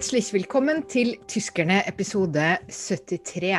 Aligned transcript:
Herzlich 0.00 0.32
willkommen 0.32 0.86
til 0.88 1.18
Tyskerne 1.28 1.82
episode 1.84 2.56
73. 2.72 3.58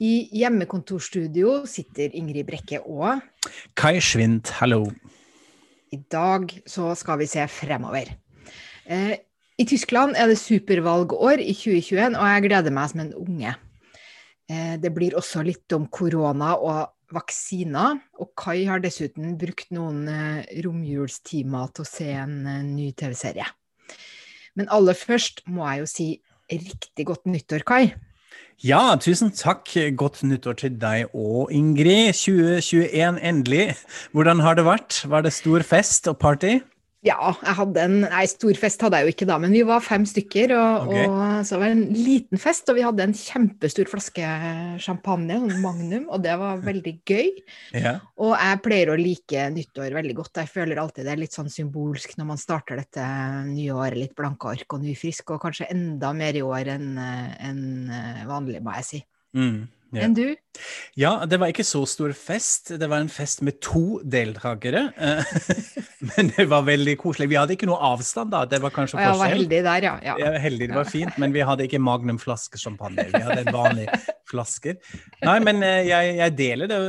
I 0.00 0.12
hjemmekontorstudio 0.32 1.66
sitter 1.68 2.14
Ingrid 2.16 2.46
Brekke 2.48 2.78
og 2.80 3.20
Kai 3.76 4.00
Schwint, 4.00 4.54
hallo. 4.56 4.86
I 5.92 5.98
dag 6.08 6.48
så 6.64 6.94
skal 6.96 7.20
vi 7.20 7.28
se 7.28 7.44
fremover. 7.44 8.08
Eh, 8.88 9.12
I 9.60 9.68
Tyskland 9.68 10.16
er 10.16 10.32
det 10.32 10.40
supervalgår 10.40 11.44
i 11.44 11.52
2021, 11.52 12.16
og 12.16 12.32
jeg 12.32 12.48
gleder 12.48 12.76
meg 12.80 12.88
som 12.94 13.04
en 13.04 13.14
unge. 13.20 13.54
Eh, 14.48 14.74
det 14.80 14.94
blir 14.96 15.20
også 15.20 15.44
litt 15.44 15.76
om 15.76 15.90
korona 15.92 16.54
og 16.56 17.12
vaksiner, 17.12 18.00
og 18.16 18.32
Kai 18.32 18.64
har 18.64 18.80
dessuten 18.80 19.36
brukt 19.36 19.68
noen 19.76 20.06
eh, 20.08 20.60
romjulstimer 20.64 21.76
til 21.76 21.84
å 21.84 21.94
se 21.98 22.12
en 22.16 22.46
eh, 22.48 22.62
ny 22.64 22.94
TV-serie. 22.96 23.52
Men 24.58 24.70
aller 24.70 24.96
først 24.98 25.44
må 25.46 25.66
jeg 25.68 25.82
jo 25.82 25.90
si 25.90 26.08
riktig 26.50 27.06
godt 27.06 27.28
nyttår, 27.30 27.64
Kai. 27.66 27.92
Ja, 28.60 28.96
tusen 29.00 29.30
takk. 29.32 29.70
Godt 29.96 30.20
nyttår 30.26 30.58
til 30.60 30.74
deg 30.80 31.14
og 31.16 31.48
Ingrid. 31.54 32.12
2021 32.12 33.22
endelig. 33.24 33.70
Hvordan 34.12 34.42
har 34.44 34.58
det 34.58 34.66
vært? 34.66 34.98
Var 35.08 35.24
det 35.24 35.32
stor 35.32 35.64
fest 35.64 36.10
og 36.10 36.18
party? 36.20 36.58
Ja, 37.00 37.30
jeg 37.32 37.56
hadde 37.56 37.82
en 37.86 37.94
Nei, 38.02 38.24
stor 38.28 38.58
fest 38.60 38.82
hadde 38.84 38.98
jeg 39.00 39.06
jo 39.06 39.12
ikke 39.14 39.28
da, 39.30 39.38
men 39.40 39.54
vi 39.56 39.62
var 39.64 39.80
fem 39.80 40.02
stykker. 40.08 40.52
Og, 40.52 40.90
okay. 40.90 41.06
og 41.08 41.46
så 41.48 41.56
var 41.60 41.70
det 41.70 41.78
en 41.78 41.96
liten 41.96 42.40
fest, 42.40 42.68
og 42.68 42.76
vi 42.76 42.84
hadde 42.84 43.06
en 43.06 43.16
kjempestor 43.16 43.88
flaske 43.88 44.32
champagne, 44.84 45.38
Magnum, 45.62 46.10
og 46.12 46.20
det 46.26 46.36
var 46.42 46.60
veldig 46.66 46.94
gøy. 47.08 47.32
Ja. 47.72 47.96
Og 48.20 48.34
jeg 48.36 48.60
pleier 48.66 48.92
å 48.92 48.98
like 49.00 49.48
nyttår 49.56 49.96
veldig 49.96 50.18
godt. 50.20 50.42
Jeg 50.42 50.52
føler 50.52 50.82
alltid 50.82 51.08
det 51.08 51.16
er 51.16 51.24
litt 51.24 51.36
sånn 51.36 51.48
symbolsk 51.52 52.18
når 52.20 52.30
man 52.34 52.42
starter 52.42 52.82
dette 52.82 53.08
nye 53.48 53.72
året, 53.72 53.96
litt 53.96 54.16
blanke 54.18 54.52
ark 54.52 54.76
og 54.76 54.84
ny 54.84 54.92
frisk, 54.98 55.32
og 55.32 55.40
kanskje 55.46 55.72
enda 55.72 56.12
mer 56.16 56.36
i 56.36 56.44
år 56.44 56.74
enn 56.76 56.94
en 57.00 57.66
vanlig, 58.28 58.60
må 58.60 58.76
jeg 58.76 58.90
si. 58.92 59.04
Mm 59.36 59.60
ja. 59.92 60.04
enn 60.06 60.14
du? 60.16 60.26
Ja, 60.98 61.12
det 61.30 61.38
var 61.40 61.52
ikke 61.52 61.64
så 61.66 61.82
stor 61.88 62.12
fest. 62.16 62.72
Det 62.80 62.88
var 62.90 63.02
en 63.02 63.10
fest 63.12 63.42
med 63.46 63.60
to 63.64 64.00
deltakere. 64.02 64.88
men 66.10 66.32
det 66.34 66.46
var 66.50 66.66
veldig 66.66 66.96
koselig. 67.00 67.30
Vi 67.32 67.38
hadde 67.38 67.56
ikke 67.56 67.68
noe 67.70 67.78
avstand, 67.92 68.32
da. 68.34 68.44
Det 68.50 68.60
var 68.62 68.74
kanskje 68.74 68.98
forskjell. 68.98 69.14
Jeg 69.14 69.22
var 69.22 69.34
heldig 69.34 69.60
der, 69.66 69.86
ja. 69.88 69.94
ja. 70.10 70.16
ja 70.24 70.32
heldig, 70.42 70.70
det 70.72 70.78
var 70.78 70.90
fint, 70.90 71.20
men 71.22 71.34
vi 71.36 71.44
hadde 71.46 71.66
ikke 71.66 71.82
Magnum 71.82 72.20
flaske. 72.20 72.60
Vi 72.60 73.22
hadde 73.24 73.54
vanlige 73.54 74.00
flasker. 74.30 74.78
Nei, 75.26 75.36
men 75.44 75.62
eh, 75.66 75.84
jeg, 75.88 76.14
jeg 76.20 76.36
deler 76.38 76.70
det. 76.70 76.80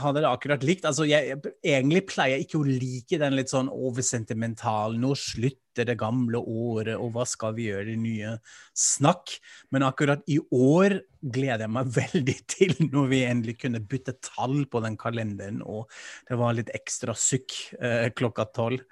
Hadde 0.00 0.22
det 0.22 0.30
akkurat 0.30 0.66
likt. 0.66 0.86
Altså, 0.88 1.06
jeg, 1.08 1.40
egentlig 1.64 2.04
pleier 2.10 2.38
jeg 2.38 2.48
ikke 2.48 2.60
å 2.60 2.66
like 2.68 3.20
den 3.20 3.36
litt 3.38 3.52
sånn 3.52 3.70
oversentimentale 3.72 5.00
Nå 5.00 5.14
slutter 5.18 5.86
det 5.88 5.96
gamle 6.00 6.40
året, 6.40 6.96
og 6.96 7.14
hva 7.14 7.24
skal 7.28 7.54
vi 7.56 7.70
gjøre 7.70 7.94
i 7.94 8.00
nye 8.00 8.36
snakk? 8.76 9.36
Men 9.72 9.86
akkurat 9.88 10.24
i 10.30 10.40
år 10.50 11.00
gleder 11.20 11.66
jeg 11.66 11.74
meg 11.74 11.90
veldig 12.00 12.38
til 12.50 12.76
når 12.88 13.10
vi 13.12 13.24
endelig 13.28 13.58
kunne 13.64 13.82
bytte 13.82 14.16
tall 14.24 14.64
på 14.70 14.84
den 14.84 14.96
kalenderen, 15.00 15.60
og 15.62 15.90
det 16.28 16.40
var 16.40 16.56
litt 16.56 16.72
ekstra 16.76 17.16
sukk 17.18 17.58
eh, 17.80 18.08
klokka 18.16 18.48
tolv. 18.54 18.86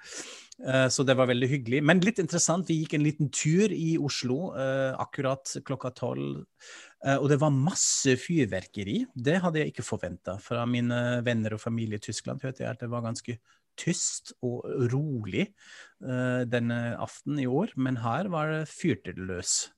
Eh, 0.67 0.87
så 0.91 1.03
det 1.07 1.15
var 1.15 1.29
veldig 1.29 1.49
hyggelig. 1.49 1.81
Men 1.85 2.01
litt 2.03 2.19
interessant, 2.21 2.67
vi 2.69 2.81
gikk 2.81 2.97
en 2.97 3.05
liten 3.05 3.31
tur 3.31 3.71
i 3.71 3.93
Oslo 4.01 4.51
eh, 4.59 4.91
akkurat 4.99 5.55
klokka 5.67 5.93
tolv. 5.95 6.43
Eh, 7.05 7.15
og 7.15 7.29
det 7.31 7.39
var 7.41 7.55
masse 7.55 8.17
fyrverkeri. 8.19 9.03
Det 9.15 9.39
hadde 9.43 9.63
jeg 9.63 9.73
ikke 9.73 9.87
forventa. 9.87 10.37
Fra 10.43 10.65
mine 10.69 11.21
venner 11.25 11.55
og 11.55 11.63
familie 11.63 11.99
i 11.99 12.05
Tyskland 12.09 12.43
hørte 12.43 12.65
jeg 12.65 12.73
at 12.73 12.83
det 12.83 12.91
var 12.91 13.05
ganske 13.07 13.39
tyst 13.79 14.33
og 14.43 14.65
rolig 14.91 15.45
denne 16.51 16.79
aften 16.99 17.37
i 17.39 17.45
år. 17.47 17.71
Men 17.79 18.01
her 18.03 18.27
var 18.27 18.51
det 18.51 18.65
fyrte 18.67 19.13
løs. 19.15 19.69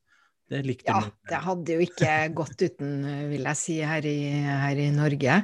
Det 0.51 0.65
likte 0.67 0.91
Ja, 0.91 1.05
det 1.31 1.39
hadde 1.45 1.77
jo 1.77 1.85
ikke 1.85 2.17
gått 2.35 2.59
uten, 2.59 2.99
vil 3.31 3.47
jeg 3.47 3.59
si, 3.59 3.77
her 3.87 4.03
i, 4.07 4.19
her 4.65 4.83
i 4.83 4.89
Norge. 4.91 5.39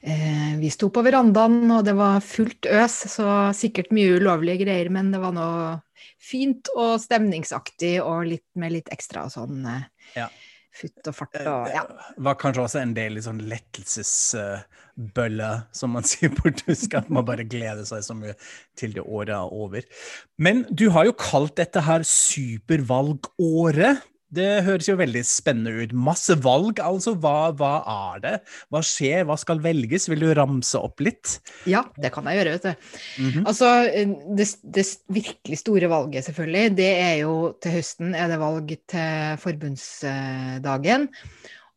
Eh, 0.00 0.56
vi 0.56 0.70
sto 0.72 0.88
på 0.88 1.02
verandaen, 1.04 1.68
og 1.68 1.84
det 1.84 1.92
var 1.98 2.22
fullt 2.24 2.64
øs, 2.72 2.94
så 3.12 3.52
sikkert 3.56 3.90
mye 3.92 4.16
ulovlige 4.16 4.64
greier, 4.64 4.88
men 4.92 5.10
det 5.12 5.20
var 5.20 5.32
noe 5.36 5.80
fint 6.20 6.68
og 6.72 7.00
stemningsaktig 7.02 8.00
og 8.00 8.24
litt, 8.30 8.46
med 8.56 8.72
litt 8.78 8.88
ekstra 8.92 9.28
sånn 9.32 9.66
eh, 9.68 9.82
ja. 10.16 10.28
futt 10.72 11.08
og 11.10 11.14
fart 11.18 11.36
og 11.42 11.68
ja. 11.72 11.84
Det 12.16 12.24
var 12.30 12.36
kanskje 12.40 12.64
også 12.64 12.80
en 12.80 12.94
del 12.96 13.20
sånn 13.24 13.42
lettelsesbølle, 13.50 15.50
uh, 15.60 15.64
som 15.76 15.92
man 15.96 16.04
sier 16.10 16.30
på 16.32 16.48
tysk, 16.62 16.94
at 16.96 17.08
man 17.12 17.26
bare 17.28 17.44
gleder 17.44 17.84
seg 17.88 18.00
så 18.06 18.14
mye 18.16 18.34
til 18.80 18.96
det 18.96 19.04
året 19.04 19.34
er 19.36 19.52
over. 19.52 19.84
Men 20.40 20.64
du 20.72 20.88
har 20.96 21.04
jo 21.10 21.22
kalt 21.28 21.54
dette 21.60 21.80
her 21.84 22.00
supervalgåret. 22.08 24.00
Det 24.34 24.48
høres 24.66 24.86
jo 24.86 24.94
veldig 24.98 25.22
spennende 25.26 25.72
ut. 25.82 25.94
Masse 26.06 26.36
valg, 26.42 26.78
altså. 26.82 27.16
Hva, 27.18 27.50
hva, 27.58 27.72
er 28.14 28.22
det? 28.22 28.34
Hva 28.70 28.82
skjer? 28.86 29.24
Hva 29.26 29.36
skal 29.40 29.62
velges? 29.64 30.06
Vil 30.10 30.22
du 30.22 30.30
ramse 30.38 30.78
opp 30.78 31.02
litt? 31.02 31.38
Ja, 31.70 31.82
det 31.98 32.12
kan 32.14 32.28
jeg 32.30 32.40
gjøre, 32.40 32.56
vet 32.56 32.68
du. 32.68 32.90
Mm 33.24 33.30
-hmm. 33.30 33.46
Altså, 33.46 33.68
det, 34.38 34.46
det, 34.62 34.86
virkelig 35.08 35.58
store 35.58 35.88
valget, 35.90 36.24
selvfølgelig, 36.24 36.76
det 36.76 36.92
er 37.00 37.14
jo 37.26 37.54
til 37.62 37.72
høsten 37.72 38.14
er 38.14 38.28
det 38.28 38.38
valg 38.38 38.68
til 38.88 39.36
forbundsdagen. 39.38 41.08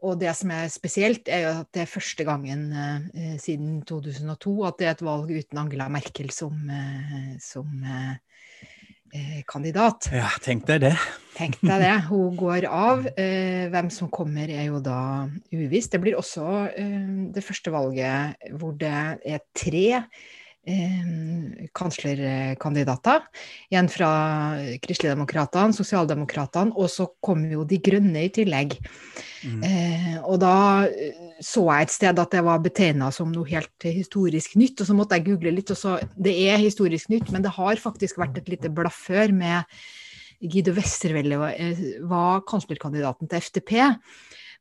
Og 0.03 0.19
det 0.19 0.35
som 0.35 0.51
er 0.51 0.67
spesielt, 0.67 1.27
er 1.27 1.39
jo 1.39 1.49
at 1.59 1.67
det 1.73 1.81
er 1.81 1.85
første 1.85 2.23
gangen 2.23 2.73
eh, 2.73 3.39
siden 3.39 3.81
2002 3.81 4.63
at 4.67 4.73
det 4.79 4.87
er 4.87 4.91
et 4.91 5.01
valg 5.01 5.31
uten 5.31 5.57
Angela 5.57 5.87
Merkel 5.87 6.29
som, 6.29 6.69
eh, 6.69 7.39
som 7.39 7.65
eh, 7.83 8.17
Eh, 8.63 8.72
kandidat. 9.49 10.09
Ja, 10.13 10.29
tenk 10.43 10.65
deg 10.69 10.83
det. 10.85 10.93
Tenk 11.37 11.57
deg 11.61 11.81
det. 11.81 11.93
Hun 12.09 12.37
går 12.37 12.67
av. 12.69 13.07
Eh, 13.17 13.65
hvem 13.73 13.89
som 13.93 14.11
kommer 14.13 14.49
er 14.49 14.67
jo 14.67 14.81
da 14.83 15.25
uvisst. 15.53 15.93
Det 15.93 16.01
blir 16.03 16.17
også 16.19 16.47
eh, 16.71 17.11
det 17.33 17.45
første 17.45 17.73
valget 17.73 18.53
hvor 18.59 18.75
det 18.77 18.93
er 18.93 19.43
tre 19.57 19.85
eh, 20.67 21.67
kanslerkandidater. 21.75 23.25
En 23.73 23.89
fra 23.91 24.11
Kristeligdemokratene, 24.83 25.75
Sosialdemokratene, 25.75 26.75
og 26.75 26.89
så 26.91 27.07
kom 27.23 27.45
jo 27.51 27.65
De 27.67 27.79
Grønne 27.83 28.25
i 28.27 28.31
tillegg. 28.33 28.77
Mm. 29.43 29.63
Eh, 29.67 30.13
og 30.21 30.39
da 30.43 30.55
eh, 30.87 31.33
så 31.43 31.65
jeg 31.67 31.87
et 31.87 31.95
sted 31.97 32.21
at 32.23 32.37
det 32.37 32.43
var 32.45 32.63
betegna 32.63 33.09
som 33.11 33.33
noe 33.33 33.49
helt 33.49 33.87
historisk 33.87 34.55
nytt, 34.59 34.79
og 34.79 34.89
så 34.89 34.95
måtte 34.97 35.19
jeg 35.19 35.27
google 35.31 35.55
litt. 35.55 35.73
og 35.73 35.79
så, 35.79 35.97
Det 36.15 36.35
er 36.47 36.61
historisk 36.61 37.11
nytt, 37.13 37.31
men 37.31 37.43
det 37.43 37.55
har 37.57 37.81
faktisk 37.81 38.21
vært 38.21 38.39
et 38.39 38.49
lite 38.49 38.71
blaff 38.71 39.05
før 39.09 39.35
med 39.35 39.67
Guido 40.43 40.73
Westervelle 40.75 41.37
var, 41.39 41.53
eh, 41.57 41.99
var 42.01 42.41
kanslerkandidaten 42.47 43.29
til 43.29 43.41
FTP. 43.41 43.71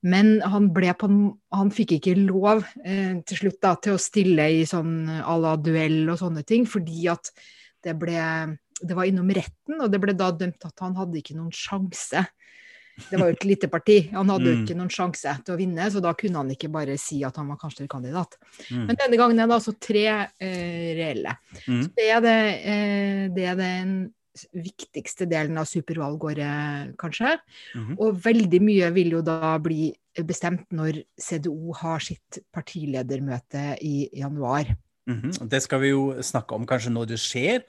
Men 0.03 0.41
han, 0.43 0.69
på, 0.73 1.09
han 1.55 1.71
fikk 1.71 1.97
ikke 1.99 2.17
lov 2.19 2.65
eh, 2.83 3.21
til 3.27 3.39
slutt 3.39 3.61
da, 3.63 3.77
til 3.79 3.95
å 3.95 4.03
stille 4.03 4.49
i 4.51 4.65
sånn 4.67 5.07
à 5.23 5.37
la 5.39 5.55
duell 5.61 6.11
og 6.11 6.19
sånne 6.19 6.43
ting, 6.47 6.67
fordi 6.67 7.07
at 7.13 7.33
det 7.83 7.97
ble 7.99 8.19
Det 8.83 8.97
var 8.99 9.07
innom 9.07 9.29
retten, 9.31 9.79
og 9.79 9.91
det 9.93 10.01
ble 10.03 10.12
da 10.19 10.33
dømt 10.35 10.65
at 10.67 10.81
han 10.83 10.97
hadde 10.99 11.21
ikke 11.21 11.37
noen 11.39 11.53
sjanse. 11.55 12.19
Det 12.99 13.19
var 13.19 13.29
jo 13.31 13.37
et 13.37 13.45
lite 13.47 13.69
parti. 13.71 13.99
Han 14.12 14.31
hadde 14.33 14.49
jo 14.49 14.55
mm. 14.57 14.65
ikke 14.65 14.77
noen 14.79 14.91
sjanse 14.91 15.35
til 15.47 15.55
å 15.55 15.59
vinne, 15.61 15.87
så 15.87 16.03
da 16.03 16.12
kunne 16.19 16.43
han 16.43 16.51
ikke 16.51 16.71
bare 16.73 16.97
si 16.99 17.21
at 17.23 17.38
han 17.38 17.53
var 17.53 17.61
kanslerkandidat. 17.61 18.35
Mm. 18.73 18.88
Men 18.88 18.99
denne 19.05 19.21
gangen 19.21 19.38
er 19.38 19.47
det 19.47 19.56
altså 19.61 19.76
tre 19.79 20.05
eh, 20.11 20.91
reelle. 20.99 21.37
Mm. 21.62 21.79
Så 21.85 21.93
det 22.00 22.09
er, 22.09 22.25
det, 22.25 22.35
eh, 22.73 23.23
det 23.37 23.47
er 23.53 23.61
den 23.61 23.94
viktigste 24.52 25.26
delen 25.31 25.58
av 25.61 25.67
supervalgåret, 25.69 26.94
kanskje. 26.99 27.38
Mm 27.75 27.87
-hmm. 27.87 27.96
Og 27.99 28.25
veldig 28.25 28.62
mye 28.62 28.90
vil 28.90 29.11
jo 29.12 29.23
da 29.23 29.58
bli 29.58 29.93
bestemt 30.25 30.67
når 30.70 31.02
CDO 31.20 31.73
har 31.73 31.99
sitt 31.99 32.38
partiledermøte 32.52 33.76
i 33.81 34.08
januar. 34.12 34.76
Mm 35.06 35.20
-hmm. 35.20 35.49
Det 35.49 35.60
skal 35.62 35.81
vi 35.81 35.88
jo 35.88 36.22
snakke 36.22 36.54
om 36.54 36.66
kanskje 36.66 36.90
når 36.90 37.06
det 37.06 37.19
skjer. 37.19 37.62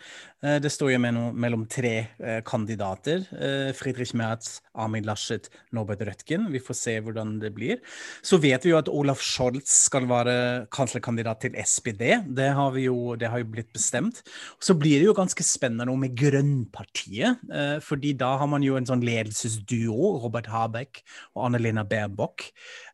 Eh, 0.44 0.60
det 0.60 0.70
står 0.70 0.92
jo 0.92 1.00
mellom 1.00 1.66
tre 1.66 2.08
eh, 2.20 2.42
kandidater. 2.46 3.24
Eh, 3.32 3.74
Friedrich 3.74 4.14
Merz, 4.14 4.62
Armin 4.76 5.04
Laschet, 5.04 5.50
Norbert 5.72 6.02
Rødtgen. 6.02 6.52
Vi 6.52 6.60
får 6.60 6.74
se 6.74 7.00
hvordan 7.00 7.40
det 7.40 7.54
blir. 7.56 7.78
Så 8.22 8.38
vet 8.38 8.66
vi 8.66 8.70
jo 8.70 8.78
at 8.78 8.90
Olaf 8.90 9.22
Scholz 9.22 9.88
skal 9.88 10.08
være 10.10 10.68
kanslerkandidat 10.72 11.42
til 11.42 11.56
SPD. 11.66 12.04
Det 12.36 12.52
har, 12.54 12.78
jo, 12.78 13.16
det 13.16 13.30
har 13.30 13.40
jo 13.40 13.46
blitt 13.46 13.74
bestemt. 13.74 14.22
Så 14.60 14.74
blir 14.74 15.00
det 15.00 15.06
jo 15.06 15.14
ganske 15.18 15.44
spennende 15.44 15.86
noe 15.86 15.98
med 15.98 16.16
Grønnpartiet. 16.16 17.40
fordi 17.82 18.14
da 18.14 18.38
har 18.38 18.48
man 18.48 18.64
jo 18.64 18.76
en 18.76 18.86
sånn 18.86 19.02
ledelsesduo, 19.02 20.20
Robert 20.24 20.48
Habeck 20.48 21.04
og 21.36 21.46
Annelena 21.46 21.84
Baerbock. 21.84 22.52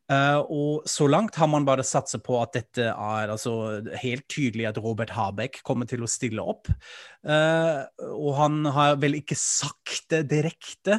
Uh, 0.10 0.42
og 0.50 0.88
så 0.90 1.06
langt 1.06 1.38
har 1.38 1.50
man 1.52 1.68
bare 1.68 1.86
satset 1.86 2.24
på 2.26 2.40
at 2.42 2.56
dette 2.58 2.88
er 2.90 3.30
altså, 3.30 3.54
helt 4.02 4.26
tydelig 4.32 4.66
at 4.72 4.80
Robert 4.82 5.14
Habeck 5.14 5.62
kommer 5.68 5.86
til 5.90 6.02
å 6.02 6.10
stille 6.10 6.42
opp. 6.42 6.72
Uh, 7.22 7.86
og 8.10 8.32
han 8.40 8.64
har 8.74 8.98
vel 9.02 9.20
ikke 9.20 9.38
sagt 9.38 10.08
det 10.10 10.24
direkte, 10.32 10.98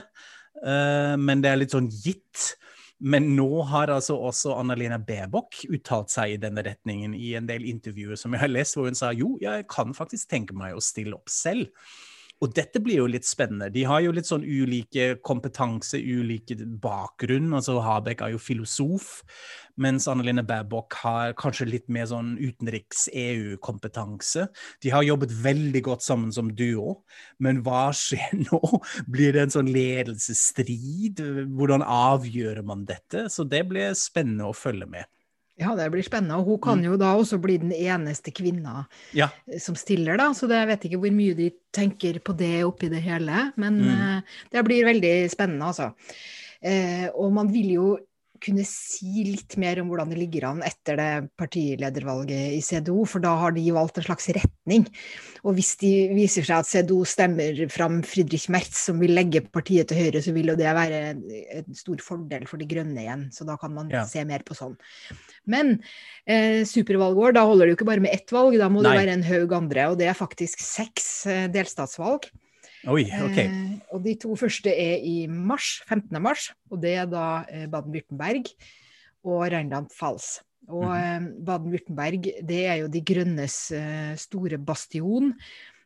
uh, 0.63 1.17
men 1.19 1.43
det 1.43 1.51
er 1.51 1.63
litt 1.65 1.75
sånn 1.75 1.91
gitt. 1.91 2.53
Men 3.01 3.31
nå 3.33 3.65
har 3.71 3.91
altså 3.91 4.19
også 4.29 4.53
Annalena 4.61 4.99
Baerbock 5.01 5.63
uttalt 5.73 6.13
seg 6.13 6.35
i 6.35 6.41
denne 6.43 6.63
retningen 6.67 7.15
i 7.17 7.33
en 7.39 7.49
del 7.49 7.65
intervjuer 7.67 8.19
som 8.21 8.37
jeg 8.37 8.45
har 8.45 8.53
lest, 8.53 8.77
hvor 8.77 8.91
hun 8.91 8.99
sa 8.99 9.11
jo, 9.17 9.33
jeg 9.41 9.65
kan 9.73 9.97
faktisk 9.97 10.29
tenke 10.31 10.55
meg 10.55 10.77
å 10.77 10.85
stille 10.85 11.17
opp 11.17 11.33
selv. 11.33 11.73
Og 12.41 12.55
dette 12.57 12.81
blir 12.81 13.03
jo 13.03 13.09
litt 13.11 13.27
spennende. 13.29 13.67
De 13.73 13.83
har 13.85 14.01
jo 14.01 14.13
litt 14.17 14.29
sånn 14.29 14.45
ulike 14.47 15.19
kompetanse, 15.27 15.99
ulike 16.01 16.57
bakgrunn. 16.81 17.53
Altså 17.57 17.81
Habek 17.85 18.21
er 18.25 18.31
jo 18.33 18.39
filosof, 18.41 19.23
mens 19.81 20.09
Anneline 20.09 20.45
Baerbock 20.49 20.95
har 21.03 21.35
kanskje 21.41 21.67
litt 21.69 21.89
mer 21.93 22.07
sånn 22.09 22.39
utenriks-EU-kompetanse. 22.41 24.47
De 24.81 24.89
har 24.95 25.03
jobbet 25.05 25.33
veldig 25.45 25.83
godt 25.91 26.03
sammen 26.07 26.33
som 26.33 26.49
duo, 26.57 27.05
men 27.45 27.61
hva 27.67 27.93
skjer 27.97 28.33
nå? 28.47 28.61
Blir 29.13 29.31
det 29.37 29.43
en 29.45 29.55
sånn 29.59 29.73
ledelsesstrid? 29.77 31.21
Hvordan 31.53 31.83
avgjør 31.85 32.65
man 32.65 32.89
dette? 32.89 33.29
Så 33.29 33.45
det 33.45 33.69
blir 33.69 33.93
spennende 33.99 34.49
å 34.49 34.57
følge 34.57 34.87
med. 34.89 35.05
Ja, 35.61 35.75
det 35.77 35.91
blir 35.93 36.05
spennende. 36.05 36.39
Og 36.41 36.49
hun 36.49 36.61
kan 36.65 36.81
mm. 36.81 36.87
jo 36.89 36.99
da 37.01 37.13
også 37.19 37.39
bli 37.43 37.59
den 37.61 37.73
eneste 37.77 38.33
kvinna 38.33 38.87
ja. 39.17 39.29
som 39.61 39.77
stiller, 39.79 40.17
da. 40.21 40.31
Så 40.37 40.49
jeg 40.49 40.69
vet 40.71 40.87
ikke 40.89 41.01
hvor 41.03 41.15
mye 41.15 41.37
de 41.37 41.51
tenker 41.77 42.21
på 42.25 42.35
det 42.39 42.63
oppi 42.65 42.89
det 42.93 43.03
hele. 43.05 43.51
Men 43.61 43.81
mm. 43.85 43.91
uh, 43.91 44.39
det 44.55 44.65
blir 44.67 44.89
veldig 44.89 45.15
spennende, 45.33 45.69
altså. 45.69 45.91
Uh, 46.61 47.09
og 47.13 47.35
man 47.37 47.53
vil 47.53 47.75
jo 47.77 47.91
kunne 48.43 48.65
si 48.67 49.25
litt 49.27 49.57
mer 49.61 49.81
om 49.83 49.91
hvordan 49.91 50.11
det 50.13 50.19
ligger 50.21 50.47
an 50.51 50.63
etter 50.67 50.99
det 50.99 51.11
partiledervalget 51.41 52.57
i 52.57 52.61
CDO, 52.65 53.05
for 53.09 53.23
da 53.23 53.35
har 53.41 53.55
de 53.57 53.65
valgt 53.75 54.01
en 54.01 54.07
slags 54.07 54.31
retning. 54.37 54.87
Og 55.45 55.57
hvis 55.57 55.75
de 55.81 55.93
viser 56.17 56.47
seg 56.47 56.63
at 56.63 56.69
CDO 56.69 57.01
stemmer 57.09 57.63
fram 57.73 58.01
Friedrich 58.07 58.49
Merz, 58.53 58.73
som 58.87 59.01
vil 59.03 59.15
legge 59.17 59.45
partiet 59.47 59.91
til 59.91 60.01
høyre, 60.01 60.25
så 60.25 60.35
vil 60.37 60.53
jo 60.53 60.59
det 60.59 60.75
være 60.77 61.01
en 61.61 61.79
stor 61.79 62.03
fordel 62.05 62.47
for 62.51 62.61
De 62.61 62.69
grønne 62.71 63.05
igjen. 63.05 63.29
Så 63.35 63.47
da 63.49 63.57
kan 63.61 63.75
man 63.77 63.93
ja. 63.93 64.05
se 64.09 64.25
mer 64.29 64.45
på 64.47 64.57
sånn. 64.59 64.77
Men 65.51 65.77
eh, 66.27 66.63
supervalgår, 66.69 67.37
da 67.37 67.47
holder 67.49 67.67
det 67.67 67.75
jo 67.75 67.81
ikke 67.81 67.91
bare 67.93 68.05
med 68.05 68.17
ett 68.17 68.33
valg, 68.35 68.59
da 68.61 68.69
må 68.73 68.85
Nei. 68.85 68.91
det 68.91 69.01
være 69.03 69.19
en 69.19 69.27
haug 69.31 69.57
andre. 69.57 69.91
Og 69.93 70.01
det 70.01 70.11
er 70.11 70.19
faktisk 70.19 70.63
seks 70.65 71.11
eh, 71.31 71.47
delstatsvalg. 71.53 72.31
Oi, 72.89 73.05
ok. 73.05 73.39
Eh, 73.43 73.57
og 73.93 74.05
de 74.05 74.15
to 74.21 74.37
første 74.41 74.73
er 74.73 75.03
i 75.05 75.27
mars, 75.29 75.81
15. 75.89 76.17
mars, 76.23 76.51
og 76.73 76.81
det 76.81 76.95
er 77.03 77.09
da 77.11 77.43
eh, 77.51 77.67
Baden-Würtemberg 77.69 78.49
og 79.29 79.43
Rheinland-Pfalz. 79.53 80.41
Og 80.71 80.87
mm 80.87 80.93
-hmm. 80.93 81.45
Baden-Würtemberg, 81.45 82.47
det 82.47 82.67
er 82.67 82.75
jo 82.75 82.87
De 82.89 83.01
grønnes 83.01 83.71
eh, 83.73 84.17
store 84.17 84.59
bastion. 84.59 85.35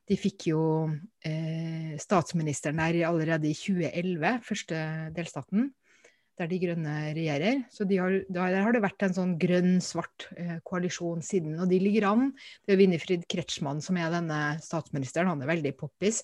De 0.09 0.17
fikk 0.17 0.47
jo 0.47 0.91
eh, 1.25 1.97
statsministeren 1.99 2.77
der 2.77 3.07
allerede 3.09 3.49
i 3.49 3.55
2011, 3.55 4.41
første 4.45 5.11
delstaten, 5.17 5.73
der 6.39 6.47
De 6.47 6.59
grønne 6.59 7.15
regjerer. 7.15 7.65
Så 7.71 7.85
de 7.89 7.97
har, 7.97 8.21
der 8.29 8.63
har 8.63 8.73
det 8.73 8.83
vært 8.83 9.03
en 9.03 9.15
sånn 9.15 9.39
grønn-svart 9.39 10.29
eh, 10.37 10.59
koalisjon 10.65 11.23
siden. 11.23 11.59
Og 11.59 11.71
de 11.71 11.79
ligger 11.79 12.11
an. 12.11 12.33
Det 12.67 12.75
er 12.75 12.77
Winifred 12.83 13.25
Kretschmann 13.29 13.81
som 13.81 13.97
er 13.97 14.11
denne 14.11 14.59
statsministeren, 14.61 15.29
han 15.29 15.43
er 15.43 15.47
veldig 15.47 15.77
poppis. 15.77 16.23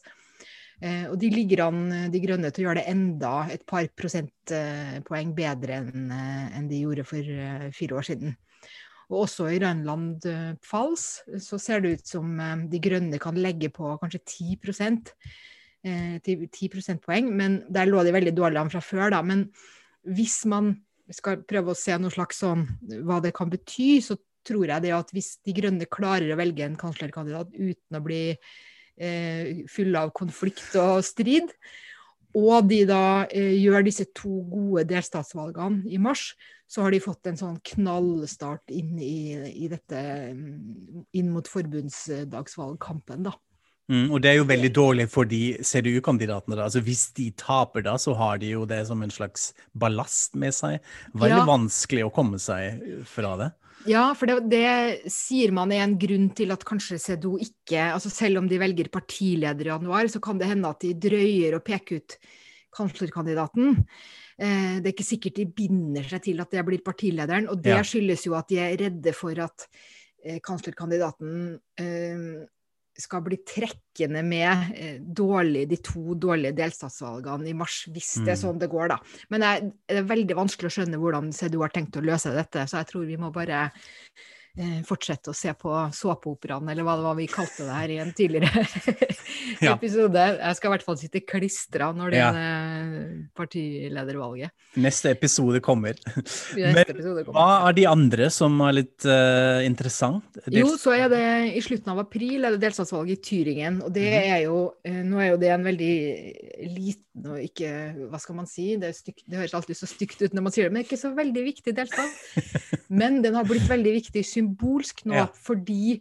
Eh, 0.80 1.04
og 1.10 1.18
de 1.20 1.28
ligger 1.32 1.66
an, 1.66 1.80
De 2.12 2.20
grønne, 2.22 2.50
til 2.50 2.64
å 2.64 2.70
gjøre 2.70 2.80
det 2.80 2.92
enda 2.92 3.34
et 3.52 3.66
par 3.68 3.84
prosentpoeng 4.00 5.34
bedre 5.36 5.80
enn 5.82 6.14
eh, 6.16 6.60
de 6.70 6.80
gjorde 6.86 7.04
for 7.08 7.20
eh, 7.20 7.68
fire 7.76 7.98
år 8.00 8.08
siden. 8.08 8.34
Og 9.10 9.26
også 9.26 9.50
i 9.50 9.58
Rønland-Pfalz 9.60 11.06
så 11.42 11.58
ser 11.60 11.82
det 11.82 11.96
ut 11.98 12.12
som 12.12 12.36
De 12.70 12.78
grønne 12.78 13.18
kan 13.20 13.36
legge 13.36 13.72
på 13.74 13.96
kanskje 14.00 14.22
10% 14.22 15.14
10 15.80 16.68
prosentpoeng, 16.68 17.30
men 17.32 17.54
der 17.72 17.88
lå 17.88 18.02
de 18.04 18.12
veldig 18.12 18.34
dårlig 18.36 18.60
an 18.60 18.70
fra 18.70 18.82
før, 18.84 19.06
da. 19.14 19.22
Men 19.24 19.46
hvis 20.04 20.42
man 20.44 20.74
skal 21.10 21.40
prøve 21.48 21.72
å 21.72 21.78
se 21.78 21.96
noe 21.96 22.12
slags 22.12 22.42
sånn 22.44 22.66
hva 23.08 23.16
det 23.24 23.32
kan 23.34 23.48
bety, 23.50 23.94
så 24.04 24.18
tror 24.46 24.68
jeg 24.68 24.84
det 24.84 24.92
at 24.96 25.10
hvis 25.16 25.38
De 25.44 25.54
grønne 25.56 25.88
klarer 25.90 26.30
å 26.32 26.38
velge 26.38 26.66
en 26.68 26.78
kanslerkandidat 26.80 27.56
uten 27.56 27.98
å 27.98 28.04
bli 28.04 28.22
eh, 29.00 29.64
fulle 29.70 30.04
av 30.06 30.12
konflikt 30.16 30.76
og 30.80 31.00
strid. 31.06 31.50
Og 32.38 32.68
de 32.70 32.84
da 32.86 33.26
eh, 33.26 33.56
gjør 33.58 33.86
disse 33.86 34.06
to 34.14 34.44
gode 34.52 34.86
delstatsvalgene 34.92 35.88
i 35.90 35.98
mars, 35.98 36.30
så 36.70 36.84
har 36.84 36.94
de 36.94 37.02
fått 37.02 37.26
en 37.26 37.38
sånn 37.38 37.56
knallstart 37.72 38.70
inn 38.70 38.94
i, 39.02 39.34
i 39.64 39.70
dette 39.72 40.02
mm, 40.36 41.06
inn 41.18 41.32
mot 41.34 41.48
forbundsdagsvalgkampen, 41.50 43.26
da. 43.26 43.34
Mm, 43.90 44.06
og 44.14 44.20
det 44.22 44.30
er 44.30 44.36
jo 44.38 44.46
veldig 44.46 44.70
dårlig 44.70 45.08
for 45.10 45.26
de 45.26 45.56
CDU-kandidatene. 45.66 46.54
da. 46.54 46.68
Altså 46.68 46.82
Hvis 46.86 47.08
de 47.16 47.32
taper, 47.34 47.82
da, 47.82 47.96
så 47.98 48.14
har 48.14 48.38
de 48.38 48.52
jo 48.52 48.62
det 48.70 48.84
som 48.86 49.02
en 49.02 49.10
slags 49.10 49.50
ballast 49.74 50.38
med 50.38 50.54
seg. 50.54 50.78
Veldig 51.10 51.42
ja. 51.42 51.48
vanskelig 51.48 52.06
å 52.06 52.12
komme 52.14 52.38
seg 52.38 53.02
fra 53.10 53.34
det. 53.40 53.50
Ja, 53.88 54.10
for 54.18 54.28
det, 54.28 54.36
det, 54.52 55.10
sier 55.12 55.54
man 55.56 55.72
er 55.72 55.86
en 55.86 55.96
grunn 56.00 56.28
til 56.36 56.52
at 56.52 56.64
kanskje 56.68 56.98
CDO 57.00 57.36
ikke 57.40 57.86
altså 57.94 58.12
Selv 58.12 58.42
om 58.42 58.48
de 58.50 58.58
velger 58.60 58.90
partileder 58.92 59.68
i 59.68 59.72
januar, 59.72 60.10
så 60.12 60.20
kan 60.22 60.40
det 60.40 60.50
hende 60.50 60.68
at 60.68 60.82
de 60.84 60.92
drøyer 61.08 61.56
å 61.56 61.64
peke 61.64 62.00
ut 62.00 62.16
kanslerkandidaten. 62.76 63.80
Eh, 64.40 64.76
det 64.80 64.90
er 64.90 64.94
ikke 64.94 65.06
sikkert 65.06 65.40
de 65.40 65.48
binder 65.56 66.06
seg 66.06 66.22
til 66.28 66.42
at 66.42 66.52
det 66.52 66.64
blir 66.66 66.84
partilederen. 66.84 67.48
Og 67.50 67.62
det 67.64 67.76
ja. 67.78 67.86
skyldes 67.86 68.26
jo 68.28 68.36
at 68.38 68.50
de 68.52 68.60
er 68.62 68.76
redde 68.84 69.14
for 69.16 69.36
at 69.42 69.66
eh, 70.24 70.38
kanslerkandidaten 70.44 71.56
eh, 71.80 72.24
skal 73.02 73.22
bli 73.26 73.40
trekkende 73.46 74.22
med 74.26 74.74
eh, 74.76 74.98
dårlig, 75.00 75.66
de 75.70 75.78
to 75.84 76.16
dårlige 76.20 76.56
delstatsvalgene 76.58 77.50
i 77.50 77.56
mars, 77.56 77.82
hvis 77.92 78.16
det 78.20 78.34
er 78.34 78.38
mm. 78.38 78.42
sånn 78.42 78.60
det 78.62 78.70
går, 78.72 78.92
da. 78.94 78.98
Men 79.32 79.44
det 79.44 79.52
er, 79.52 80.04
veldig 80.10 80.36
vanskelig 80.38 80.70
å 80.70 80.76
skjønne 80.78 81.00
hvordan 81.00 81.32
CDU 81.36 81.60
har 81.62 81.74
tenkt 81.74 81.98
å 82.00 82.04
løse 82.04 82.34
dette, 82.34 82.66
så 82.66 82.80
jeg 82.80 82.90
tror 82.92 83.08
vi 83.08 83.18
må 83.20 83.32
bare 83.34 83.68
fortsette 84.86 85.30
å 85.30 85.36
se 85.36 85.52
på 85.56 85.72
såpeoperaen, 85.94 86.68
eller 86.72 86.86
hva 86.86 86.96
det 86.98 87.04
var 87.06 87.16
vi 87.18 87.26
kalte 87.30 87.66
det 87.66 87.76
her 87.76 87.92
i 87.94 87.98
en 88.02 88.12
tidligere 88.16 88.64
ja. 89.64 89.74
episode. 89.74 90.24
Jeg 90.40 90.58
skal 90.58 90.70
i 90.70 90.72
hvert 90.74 90.86
fall 90.86 90.98
sitte 91.00 91.22
klistra 91.24 91.90
når 91.96 92.14
det 92.14 92.20
ja. 92.20 92.30
eh, 92.34 93.12
partiledervalget. 93.36 94.54
Neste 94.80 95.14
episode 95.14 95.62
kommer. 95.64 95.98
Neste 96.16 96.60
Men 96.60 96.82
episode 96.82 97.24
kommer. 97.26 97.38
hva 97.38 97.68
er 97.70 97.78
de 97.78 97.86
andre 97.90 98.30
som 98.34 98.58
er 98.66 98.76
litt 98.80 99.06
uh, 99.08 99.60
interessant? 99.66 100.40
Dels 100.46 100.60
jo, 100.62 100.74
så 100.80 100.94
er 100.96 101.10
det 101.12 101.24
i 101.56 101.62
slutten 101.64 101.94
av 101.94 102.02
april 102.04 102.44
er 102.44 102.56
det 102.56 102.62
delstatsvalget 102.64 103.18
i 103.18 103.28
Tyringen. 103.30 103.80
Og 103.86 103.94
det 103.94 104.08
mhm. 104.08 104.32
er 104.34 104.42
jo 104.46 104.58
uh, 104.70 105.00
Nå 105.10 105.22
er 105.22 105.32
jo 105.32 105.40
det 105.40 105.54
en 105.54 105.66
veldig 105.66 105.94
liten 106.70 107.06
og 107.26 107.40
ikke 107.42 107.70
Hva 108.10 108.20
skal 108.22 108.36
man 108.38 108.46
si? 108.48 108.66
Det, 108.80 108.92
styk, 108.96 109.24
det 109.28 109.40
høres 109.40 109.54
alltid 109.56 109.78
så 109.78 109.88
stygt 109.90 110.22
ut 110.22 110.34
når 110.36 110.44
man 110.46 110.54
sier 110.54 110.68
det, 110.68 110.72
men 110.72 110.80
det 110.80 110.86
er 110.86 110.90
ikke 110.90 111.00
så 111.00 111.10
veldig 111.16 111.42
viktig 111.48 111.74
delstat. 111.76 112.20
Men 113.00 113.20
den 113.22 113.36
har 113.38 113.46
blitt 113.46 113.68
veldig 113.70 113.92
viktig 113.94 114.22
symbolsk 114.40 115.04
nå, 115.08 115.18
ja. 115.20 115.26
fordi 115.36 115.98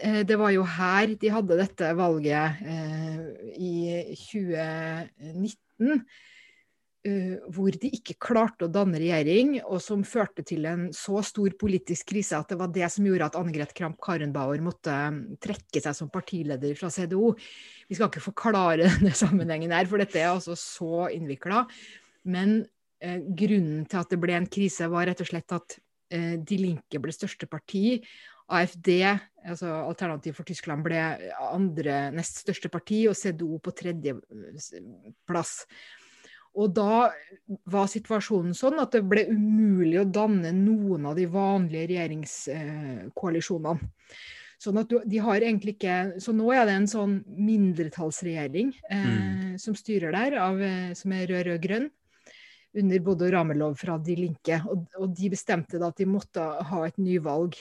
eh, 0.00 0.22
det 0.26 0.38
var 0.40 0.54
jo 0.54 0.66
her 0.66 1.14
de 1.20 1.32
hadde 1.32 1.60
dette 1.60 1.94
valget 1.98 2.66
eh, 2.66 3.22
i 3.56 3.74
2019. 4.18 6.04
Uh, 7.00 7.08
eh, 7.08 7.36
hvor 7.48 7.72
de 7.72 7.88
ikke 7.96 8.18
klarte 8.20 8.66
å 8.66 8.72
danne 8.72 8.98
regjering, 9.00 9.54
og 9.64 9.80
som 9.80 10.02
førte 10.04 10.44
til 10.44 10.66
en 10.68 10.90
så 10.92 11.22
stor 11.24 11.54
politisk 11.60 12.10
krise 12.12 12.36
at 12.36 12.52
det 12.52 12.58
var 12.60 12.68
det 12.74 12.90
som 12.92 13.06
gjorde 13.08 13.30
at 13.30 13.38
Annegret 13.40 13.72
Kramp-Karrenbauer 13.76 14.60
måtte 14.60 14.92
mm, 14.92 15.38
trekke 15.40 15.80
seg 15.80 15.96
som 15.96 16.10
partileder 16.12 16.76
fra 16.76 16.90
CDO. 16.92 17.32
Vi 17.88 17.96
skal 17.96 18.10
ikke 18.10 18.26
forklare 18.26 18.84
denne 18.98 19.14
sammenhengen 19.16 19.72
her, 19.72 19.88
for 19.88 20.02
dette 20.02 20.20
er 20.20 20.34
altså 20.34 20.58
så 20.60 21.08
innvikla. 21.14 21.64
Men 22.28 22.58
uh, 23.00 23.20
grunnen 23.32 23.86
til 23.88 24.02
at 24.02 24.12
det 24.12 24.20
ble 24.20 24.36
en 24.36 24.50
krise, 24.52 24.90
var 24.92 25.08
rett 25.08 25.24
og 25.24 25.32
slett 25.32 25.56
at 25.56 25.80
De 26.10 26.56
Linke 26.58 26.98
ble 26.98 27.14
største 27.14 27.46
parti. 27.46 28.00
AFD, 28.50 28.88
altså 29.46 29.70
Alternativ 29.86 30.34
for 30.40 30.48
Tyskland, 30.48 30.82
ble 30.82 30.98
andre 31.38 32.10
nest 32.14 32.42
største 32.42 32.70
parti, 32.72 33.04
og 33.08 33.14
CDO 33.18 33.60
på 33.62 33.70
tredje 33.78 34.16
eh. 35.30 35.66
Og 36.58 36.72
da 36.74 37.12
var 37.70 37.86
situasjonen 37.90 38.54
sånn 38.58 38.80
at 38.82 38.96
det 38.96 39.04
ble 39.06 39.28
umulig 39.30 40.00
å 40.00 40.08
danne 40.08 40.50
noen 40.56 41.06
av 41.06 41.14
de 41.18 41.26
vanlige 41.30 41.86
regjeringskoalisjonene. 41.92 43.90
Sånn 44.60 44.76
at 44.82 44.90
de 45.08 45.18
har 45.24 45.40
egentlig 45.40 45.72
ikke 45.78 46.20
Så 46.20 46.34
nå 46.36 46.50
er 46.52 46.66
det 46.68 46.74
en 46.76 46.88
sånn 46.90 47.14
mindretallsregjering 47.24 48.74
eh, 48.92 49.06
mm. 49.06 49.54
som 49.62 49.72
styrer 49.78 50.12
der, 50.12 50.36
av, 50.36 50.60
eh, 50.60 50.90
som 50.98 51.14
er 51.16 51.30
rød-rød-grønn 51.30 51.88
under 52.76 53.02
både 53.02 53.32
Ramelov 53.32 53.74
fra 53.80 53.98
De 53.98 54.16
Linke. 54.18 54.60
Og, 54.70 54.86
og, 54.98 55.12
de 55.16 55.30
bestemte 55.32 55.80
da 55.80 55.90
at 55.90 56.00
de 56.00 56.08
måtte 56.08 56.42
ha 56.42 56.82
et 56.86 56.98
nyvalg. 57.00 57.58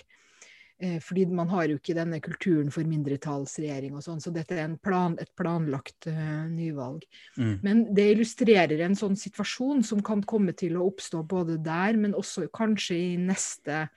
Eh, 0.80 1.00
fordi 1.04 1.25
man 1.36 1.50
har 1.51 1.68
jo 1.68 1.80
ikke 1.80 1.96
denne 1.98 2.22
kulturen 2.24 2.70
for 2.72 2.88
mindretallsregjering 2.88 3.98
og 3.98 4.06
sånn, 4.06 4.22
så 4.24 4.32
dette 4.32 4.56
er 4.56 4.78
plan, 4.80 5.18
et 5.20 5.32
planlagt 5.36 6.08
uh, 6.08 6.46
nyvalg. 6.48 7.04
Mm. 7.36 7.56
Men 7.66 7.82
det 7.96 8.06
illustrerer 8.13 8.86
en 8.86 8.96
sånn 8.96 9.18
situasjon 9.20 9.84
som 9.84 10.00
kan 10.06 10.24
komme 10.24 10.56
til 10.56 10.78
å 10.80 10.86
oppstå 10.88 11.25
både 11.28 11.58
der, 11.66 12.00
men 12.00 12.16
også 12.16 12.48
kanskje 12.56 12.96
i 12.96 13.12
neste 13.20 13.89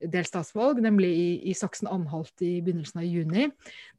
delstatsvalg, 0.00 0.80
nemlig 0.84 1.12
i, 1.12 1.28
i 1.50 1.54
Saksen-Anhalt 1.56 2.40
i 2.44 2.56
begynnelsen 2.64 3.02
av 3.02 3.06
juni. 3.08 3.50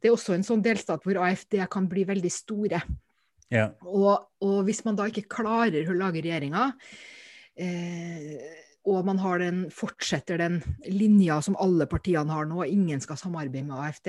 Det 0.02 0.10
er 0.10 0.16
også 0.16 0.34
en 0.34 0.46
sånn 0.46 0.64
delstat 0.66 1.06
hvor 1.06 1.22
AFD 1.22 1.60
kan 1.70 1.86
bli 1.90 2.04
veldig 2.10 2.32
store. 2.32 2.82
Ja. 3.52 3.68
Og, 3.86 4.26
og, 4.42 4.56
hvis 4.66 4.82
man 4.86 4.96
da 4.98 5.06
ikke 5.10 5.28
klarer 5.30 5.86
å 5.90 5.96
lage 5.96 6.22
regjeringa, 6.24 6.70
eh, 7.54 8.64
og 8.86 8.96
og 8.96 9.06
man 9.08 9.18
den, 9.40 9.64
fortsetter 9.74 10.38
den 10.40 10.60
linja 10.88 11.40
som 11.44 11.56
alle 11.60 11.86
partiene 11.90 12.32
har 12.32 12.46
nå, 12.48 12.62
ingen 12.64 13.00
skal 13.02 13.18
samarbeide 13.18 13.66
med 13.66 13.76
AFD, 13.82 14.08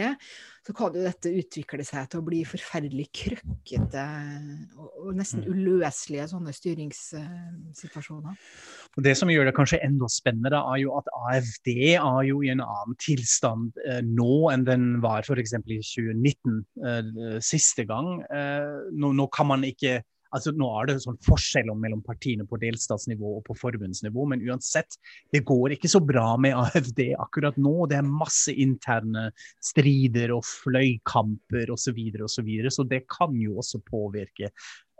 så 0.67 0.75
kan 0.75 0.95
jo 0.95 1.03
dette 1.05 1.31
utvikle 1.31 1.83
seg 1.87 2.09
til 2.11 2.21
å 2.21 2.25
bli 2.27 2.41
forferdelig 2.47 3.07
krøkkete 3.15 4.03
og, 4.77 4.89
og 5.07 5.11
nesten 5.17 5.43
mm. 5.43 5.49
uløselige 5.53 6.27
sånne 6.31 6.53
styringssituasjoner. 6.55 8.41
Og 8.97 9.05
Det 9.07 9.15
som 9.17 9.31
gjør 9.31 9.49
det 9.49 9.55
kanskje 9.57 9.81
enda 9.85 10.09
spennende, 10.11 10.59
er 10.59 10.81
jo 10.83 10.93
at 10.99 11.09
AFD 11.31 11.71
er 11.95 12.21
jo 12.27 12.41
i 12.43 12.51
en 12.53 12.63
annen 12.65 12.99
tilstand 13.03 13.79
eh, 13.87 14.03
nå 14.05 14.47
enn 14.53 14.67
den 14.67 14.89
var 15.03 15.25
f.eks. 15.25 15.55
i 15.57 15.79
2019, 15.81 16.61
eh, 16.83 17.39
siste 17.43 17.87
gang. 17.89 18.21
Eh, 18.27 18.91
nå, 18.93 19.13
nå 19.17 19.27
kan 19.33 19.51
man 19.51 19.65
ikke 19.67 20.01
altså 20.37 20.53
Nå 20.57 20.69
er 20.79 20.89
det 20.89 20.97
sånn 21.03 21.19
forskjell 21.25 21.71
mellom 21.75 22.03
partiene 22.05 22.45
på 22.47 22.59
delstatsnivå 22.61 23.37
og 23.39 23.43
på 23.47 23.57
forbundsnivå, 23.57 24.27
men 24.31 24.43
uansett, 24.47 24.99
det 25.33 25.43
går 25.47 25.75
ikke 25.75 25.91
så 25.91 26.01
bra 26.03 26.29
med 26.41 26.57
AFD 26.57 27.03
akkurat 27.17 27.57
nå. 27.61 27.75
Det 27.89 27.99
er 27.99 28.09
masse 28.09 28.53
interne 28.53 29.29
strider 29.63 30.33
og 30.35 30.45
fløykamper 30.47 31.73
osv. 31.73 31.87
Så, 31.87 31.93
videre, 31.95 32.25
og 32.27 32.31
så, 32.33 32.43
videre, 32.43 32.71
så 32.73 32.83
det 32.83 33.05
kan 33.09 33.35
jo 33.39 33.61
også 33.61 33.79
påvirke 33.87 34.49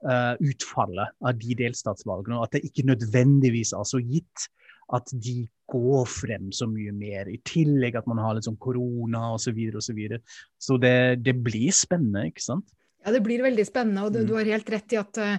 uh, 0.08 0.36
utfallet 0.40 1.18
av 1.20 1.36
de 1.42 1.58
delstatsvalgene. 1.60 2.38
Og 2.38 2.48
at 2.48 2.56
det 2.56 2.64
ikke 2.70 2.88
nødvendigvis 2.88 3.74
er 3.76 3.88
så 3.88 4.00
gitt 4.00 4.48
at 4.96 5.12
de 5.12 5.42
går 5.68 6.06
frem 6.08 6.52
så 6.56 6.68
mye 6.70 6.94
mer. 6.96 7.28
I 7.28 7.42
tillegg 7.48 7.98
at 8.00 8.08
man 8.08 8.22
har 8.24 8.38
litt 8.38 8.48
sånn 8.48 8.60
korona 8.62 9.34
osv. 9.36 9.50
Så, 9.50 9.56
videre, 9.58 9.82
og 9.82 9.86
så, 9.86 9.98
videre. 9.98 10.22
så 10.64 10.80
det, 10.80 10.96
det 11.26 11.36
blir 11.44 11.76
spennende, 11.76 12.30
ikke 12.32 12.46
sant? 12.46 12.72
Ja, 13.08 13.14
Det 13.16 13.24
blir 13.24 13.46
veldig 13.46 13.64
spennende. 13.64 14.04
og 14.04 14.12
Du, 14.12 14.20
du 14.20 14.34
mm. 14.34 14.38
har 14.42 14.52
helt 14.52 14.70
rett 14.74 14.94
i 14.94 15.00
at 15.00 15.22
uh, 15.24 15.38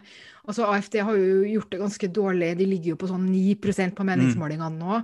altså 0.49 0.65
AFD 0.73 1.03
har 1.05 1.21
jo 1.21 1.43
gjort 1.53 1.75
det 1.75 1.83
ganske 1.83 2.09
dårlig. 2.09 2.55
De 2.57 2.67
ligger 2.71 2.95
jo 2.95 3.01
på 3.03 3.11
sånn 3.13 3.29
9% 3.29 3.95
på 3.99 4.09
meningsmålingene 4.09 4.81
nå. 4.81 5.03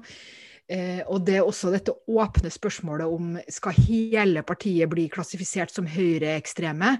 Uh, 0.65 1.03
og 1.13 1.27
det 1.29 1.37
er 1.37 1.45
også 1.45 1.75
dette 1.75 1.93
åpne 2.09 2.49
spørsmålet 2.49 3.13
om 3.13 3.37
skal 3.53 3.77
hele 3.85 4.41
partiet 4.49 4.89
bli 4.89 5.11
klassifisert 5.13 5.75
som 5.75 5.85
høyreekstreme 5.85 6.97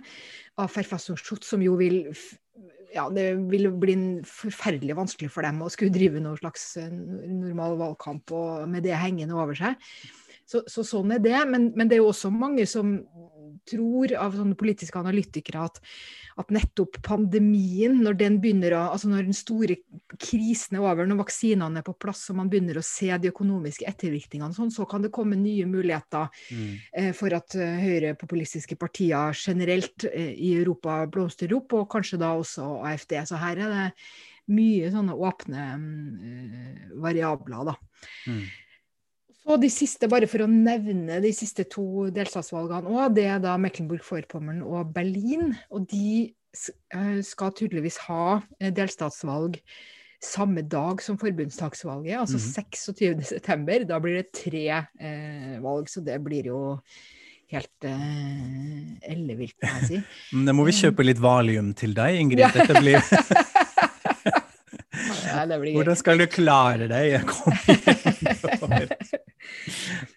av 0.61 0.69
Schutz, 0.71 1.49
som 1.49 1.65
jo 1.65 1.79
vil 1.81 2.05
ja, 2.95 3.09
det 3.11 3.25
vil 3.51 3.71
bli 3.81 3.97
forferdelig 4.29 4.97
vanskelig 4.97 5.31
for 5.33 5.47
dem 5.47 5.63
å 5.65 5.71
skulle 5.73 5.95
drive 5.95 6.21
noen 6.23 6.39
slags 6.39 6.77
eh, 6.79 6.93
normal 6.93 7.79
valgkamp 7.81 8.35
og 8.37 8.69
med 8.71 8.87
det 8.87 8.95
hengende 8.99 9.35
over 9.35 9.59
seg. 9.59 9.81
Så, 10.47 10.65
så 10.69 10.85
sånn 10.87 11.15
er 11.17 11.23
det. 11.25 11.39
Men, 11.51 11.71
men, 11.77 11.89
det 11.89 11.99
er 11.99 12.05
jo 12.05 12.11
også 12.13 12.33
mange 12.35 12.67
som 12.69 12.99
tror, 13.69 14.13
av 14.21 14.35
sånne 14.37 14.57
politiske 14.61 14.99
analytikere, 15.01 15.63
at, 15.65 15.79
at, 16.41 16.51
nettopp 16.53 16.99
pandemien, 17.07 17.97
når 18.05 18.19
den 18.21 18.37
begynner 18.43 18.77
å, 18.77 18.83
altså 18.93 19.09
når 19.09 19.29
den 19.29 19.37
store 19.37 19.79
krisen 20.21 20.77
er 20.77 20.85
over, 20.85 21.09
når 21.09 21.23
vaksinene 21.23 21.81
er 21.81 21.87
på 21.87 21.97
plass 22.01 22.27
og 22.29 22.41
man 22.43 22.51
begynner 22.53 22.77
å 22.77 22.85
se 22.85 23.09
de 23.21 23.31
økonomiske 23.33 23.87
ettervirkningene, 23.89 24.53
sånn, 24.57 24.73
så 24.75 24.85
kan 24.91 25.05
det 25.05 25.13
komme 25.15 25.39
nye 25.41 25.65
muligheter 25.71 26.29
mm. 26.51 26.69
eh, 27.01 27.11
for 27.17 27.37
at 27.37 27.57
uh, 27.57 27.81
høyrepopulistiske 27.81 28.77
partier 28.81 29.33
generelt 29.39 30.09
eh, 30.11 30.35
i 30.35 30.53
Europa 30.59 31.01
blomstrer 31.09 31.57
opp, 31.57 31.73
og 31.79 31.89
kanskje 31.95 32.21
da 32.21 32.35
også 32.37 32.69
AFD. 32.85 33.17
Så 33.31 33.41
her 33.41 33.65
er 33.65 33.75
det 33.79 33.89
mye 34.53 34.91
sånne 34.93 35.17
åpne 35.17 35.71
um, 35.79 35.87
variabler, 37.01 37.73
da. 37.73 37.79
Mm. 38.29 38.45
Så 39.45 39.59
de 39.61 39.69
siste, 39.69 40.09
bare 40.09 40.29
for 40.31 40.45
å 40.45 40.49
nevne 40.49 41.19
de 41.21 41.33
siste 41.37 41.67
to 41.69 42.09
delstatsvalgene 42.15 42.89
òg, 42.89 43.13
det 43.19 43.27
er 43.29 43.43
da 43.45 43.59
Mecklenburg-Vorpommern 43.61 44.63
og 44.65 44.95
Berlin. 44.97 45.53
Og 45.69 45.85
de 45.91 46.33
eh, 46.33 47.19
skal 47.27 47.53
tydeligvis 47.53 48.01
ha 48.07 48.39
eh, 48.59 48.73
delstatsvalg 48.73 49.61
samme 50.25 50.63
dag 50.65 51.03
som 51.05 51.19
forbundstaksvalget, 51.21 52.17
altså 52.19 52.37
mm 52.37 52.43
-hmm. 52.43 52.65
26.9. 53.37 53.85
Da 53.85 54.01
blir 54.01 54.15
det 54.17 54.33
tre 54.33 54.69
eh, 55.01 55.61
valg, 55.61 55.89
så 55.89 56.01
det 56.01 56.25
blir 56.25 56.47
jo 56.47 56.79
helt 57.53 57.85
eh, 57.85 59.13
ellevilt, 59.13 59.57
må 59.63 59.69
jeg 59.69 59.87
si. 59.87 60.03
Men 60.37 60.47
da 60.47 60.53
må 60.53 60.65
vi 60.65 60.73
kjøpe 60.73 61.03
litt 61.05 61.21
valium 61.21 61.75
til 61.75 61.95
deg, 61.95 62.21
Ingrid. 62.21 62.53
Dette 62.55 62.81
blir 62.81 62.99
ja, 65.27 65.47
Hvordan 65.47 65.97
skal 65.97 66.19
du 66.19 66.27
klare 66.27 66.89
deg? 66.89 67.21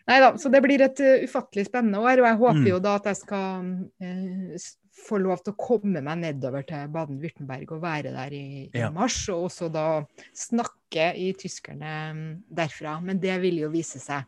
Nei 0.08 0.18
da, 0.24 0.32
så 0.40 0.52
det 0.52 0.62
blir 0.64 0.84
et 0.86 1.00
uh, 1.04 1.24
ufattelig 1.28 1.68
spennende 1.68 2.02
år. 2.04 2.22
Og 2.24 2.30
jeg 2.30 2.42
håper 2.42 2.62
mm. 2.62 2.70
jo 2.72 2.82
da 2.84 2.98
at 3.00 3.10
jeg 3.12 3.20
skal 3.22 3.72
uh, 4.04 4.68
få 4.98 5.20
lov 5.22 5.42
til 5.44 5.54
å 5.54 5.60
komme 5.60 6.02
meg 6.04 6.22
nedover 6.22 6.64
til 6.68 6.94
Baden-Würtemberg 6.94 7.74
og 7.76 7.84
være 7.84 8.14
der 8.16 8.36
i, 8.36 8.46
i 8.68 8.86
ja. 8.86 8.92
mars. 8.94 9.20
Og 9.34 9.50
også 9.50 9.70
da 9.74 9.88
snakke 10.36 11.12
i 11.20 11.32
tyskerne 11.40 11.98
um, 12.14 12.24
derfra. 12.48 12.98
Men 13.04 13.20
det 13.24 13.36
vil 13.44 13.60
jo 13.66 13.74
vise 13.74 14.02
seg. 14.04 14.26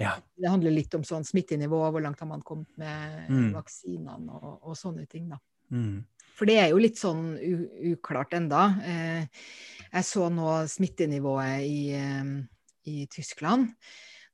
Ja. 0.00 0.16
Det 0.34 0.50
handler 0.50 0.74
litt 0.74 0.94
om 0.98 1.04
sånn 1.06 1.26
smittenivå, 1.26 1.78
hvor 1.94 2.02
langt 2.02 2.22
har 2.22 2.28
man 2.30 2.42
kommet 2.46 2.70
med 2.80 3.28
mm. 3.30 3.52
vaksinene 3.54 4.40
og, 4.40 4.56
og, 4.64 4.74
sånne 4.78 5.06
ting, 5.10 5.28
da. 5.30 5.38
Mm. 5.70 6.02
For 6.34 6.50
det 6.50 6.56
er 6.58 6.72
jo 6.72 6.80
litt 6.82 6.98
sånn 6.98 7.36
uklart 7.92 8.34
enda. 8.34 8.64
Eh, 8.82 9.44
jeg 9.84 10.06
så 10.08 10.26
nå 10.34 10.56
smittenivået 10.70 11.62
i, 11.62 11.78
eh, 11.94 12.32
i 12.90 13.04
Tyskland. 13.06 13.70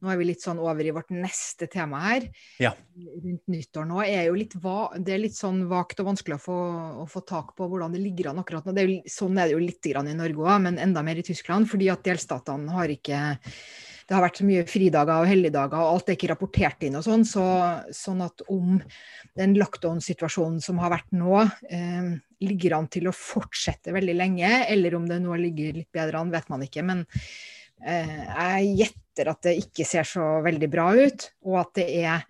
Nå 0.01 0.09
er 0.09 0.17
vi 0.17 0.31
litt 0.31 0.41
sånn 0.41 0.61
over 0.63 0.87
i 0.87 0.95
vårt 0.97 1.11
neste 1.13 1.69
tema 1.71 2.01
her. 2.07 2.27
Ja. 2.63 2.73
Rundt 2.97 3.51
nyttår 3.53 3.85
nå 3.89 4.01
er 4.07 4.31
jo 4.31 4.39
litt, 4.39 4.57
det 4.57 5.13
er 5.13 5.21
litt 5.21 5.37
sånn 5.37 5.67
vagt 5.69 6.01
og 6.01 6.09
vanskelig 6.09 6.39
å 6.39 6.45
få, 6.47 6.59
å 7.05 7.07
få, 7.11 7.25
tak 7.29 7.53
på 7.59 7.69
hvordan 7.69 7.93
det 7.93 8.01
ligger 8.01 8.31
an 8.31 8.41
akkurat 8.41 8.65
nå. 8.65 8.75
Er 8.81 8.89
jo, 8.89 8.99
sånn 9.13 9.37
er 9.37 9.51
det 9.51 9.59
jo 9.59 9.63
litt 9.63 9.91
i 9.91 9.95
Norge 10.17 10.47
òg, 10.47 10.57
men 10.65 10.81
enda 10.81 11.05
mer 11.05 11.21
i 11.21 11.27
Tyskland. 11.27 11.69
Fordi 11.69 11.93
at 11.93 12.05
delstatene 12.07 12.73
har 12.79 12.93
ikke 12.93 13.21
det 14.11 14.17
har 14.17 14.25
vært 14.25 14.41
så 14.41 14.45
mye 14.49 14.63
fridager 14.67 15.23
og 15.23 15.29
helligdager, 15.31 15.79
og 15.79 15.93
alt 15.95 16.09
er 16.11 16.17
ikke 16.17 16.33
rapportert 16.33 16.81
inn 16.83 16.97
og 16.99 17.05
sånn. 17.07 17.23
Så, 17.29 17.45
sånn 17.95 18.25
at 18.25 18.43
om 18.51 18.81
den 19.39 19.55
lockdown-situasjonen 19.55 20.59
som 20.65 20.81
har 20.83 20.91
vært 20.97 21.15
nå, 21.15 21.45
eh, 21.71 22.09
ligger 22.43 22.75
an 22.75 22.89
til 22.91 23.07
å 23.07 23.15
fortsette 23.15 23.95
veldig 23.95 24.17
lenge, 24.19 24.51
eller 24.67 24.97
om 24.99 25.07
det 25.07 25.21
nå 25.23 25.39
ligger 25.39 25.79
litt 25.79 25.93
bedre 25.95 26.25
an, 26.25 26.35
vet 26.35 26.51
man 26.51 26.67
ikke. 26.67 26.83
Men 26.89 27.05
jeg 27.81 28.73
gjetter 28.79 29.31
at 29.33 29.45
det 29.47 29.59
ikke 29.63 29.87
ser 29.89 30.09
så 30.09 30.25
veldig 30.45 30.69
bra 30.73 30.89
ut, 30.97 31.29
og 31.49 31.61
at 31.63 31.73
det 31.81 31.87
er 32.03 32.25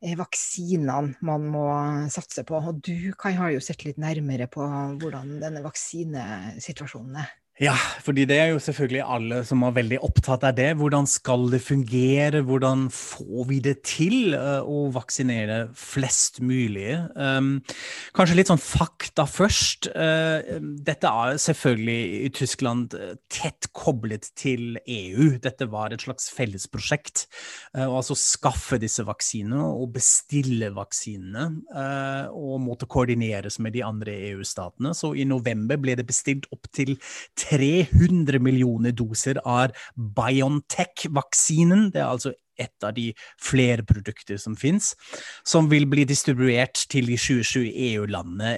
eh, 0.00 0.14
vaksinene 0.18 1.18
man 1.28 1.48
må 1.52 1.66
satse 2.12 2.44
på. 2.48 2.58
Og 2.58 2.80
du 2.84 3.12
Kai, 3.18 3.34
har 3.38 3.52
jo 3.54 3.64
sett 3.64 3.84
litt 3.86 4.00
nærmere 4.00 4.48
på 4.50 4.64
hvordan 4.64 5.38
denne 5.42 5.64
vaksinesituasjonen 5.64 7.20
er. 7.24 7.34
Ja, 7.58 7.72
fordi 8.06 8.22
det 8.30 8.36
er 8.38 8.52
jo 8.52 8.60
selvfølgelig 8.62 9.00
alle 9.02 9.38
som 9.42 9.64
er 9.66 9.72
veldig 9.74 9.96
opptatt 10.06 10.44
av 10.46 10.54
det. 10.54 10.68
Hvordan 10.78 11.08
skal 11.10 11.48
det 11.50 11.58
fungere? 11.66 12.44
Hvordan 12.46 12.84
får 12.94 13.48
vi 13.48 13.58
det 13.64 13.72
til 13.82 14.36
uh, 14.38 14.62
å 14.62 14.84
vaksinere 14.94 15.56
flest 15.74 16.38
mulig? 16.38 16.92
Um, 17.18 17.56
kanskje 18.14 18.36
litt 18.38 18.52
sånn 18.52 18.62
fakta 18.62 19.24
først. 19.26 19.88
Uh, 19.90 20.60
dette 20.86 21.10
er 21.10 21.40
selvfølgelig 21.42 22.20
i 22.28 22.30
Tyskland 22.38 22.94
eh, 22.94 23.16
tett 23.32 23.66
koblet 23.74 24.30
til 24.38 24.78
EU. 24.84 25.26
Dette 25.42 25.66
var 25.72 25.90
et 25.90 26.06
slags 26.06 26.30
fellesprosjekt. 26.30 27.26
Uh, 27.74 27.88
altså 27.88 28.14
skaffe 28.14 28.78
disse 28.78 29.02
vaksinene 29.02 29.66
og 29.66 29.96
bestille 29.98 30.70
vaksinene. 30.78 31.48
og 32.28 32.60
måtte 32.62 32.86
koordineres 32.86 33.58
med 33.58 33.72
de 33.74 33.82
andre 33.82 34.14
EU-statene. 34.30 34.94
Så 34.94 35.10
i 35.18 35.26
november 35.26 35.78
ble 35.80 35.96
det 35.98 36.06
bestilt 36.06 36.46
opp 36.54 36.70
til 36.74 36.94
300 37.48 38.40
millioner 38.42 38.92
doser 38.96 39.40
av 39.44 39.74
Biontech-vaksinen. 39.96 41.88
Det 41.94 42.02
er 42.02 42.10
altså 42.10 42.34
et 42.58 42.84
av 42.84 42.94
de 42.96 43.12
flere 43.42 43.84
produkter 43.86 44.38
som 44.42 44.56
finnes, 44.58 44.92
som 45.46 45.70
vil 45.70 45.86
bli 45.90 46.04
distribuert 46.08 46.86
til 46.90 47.06
de 47.06 47.18
27 47.18 47.68
EU-landene 47.70 48.56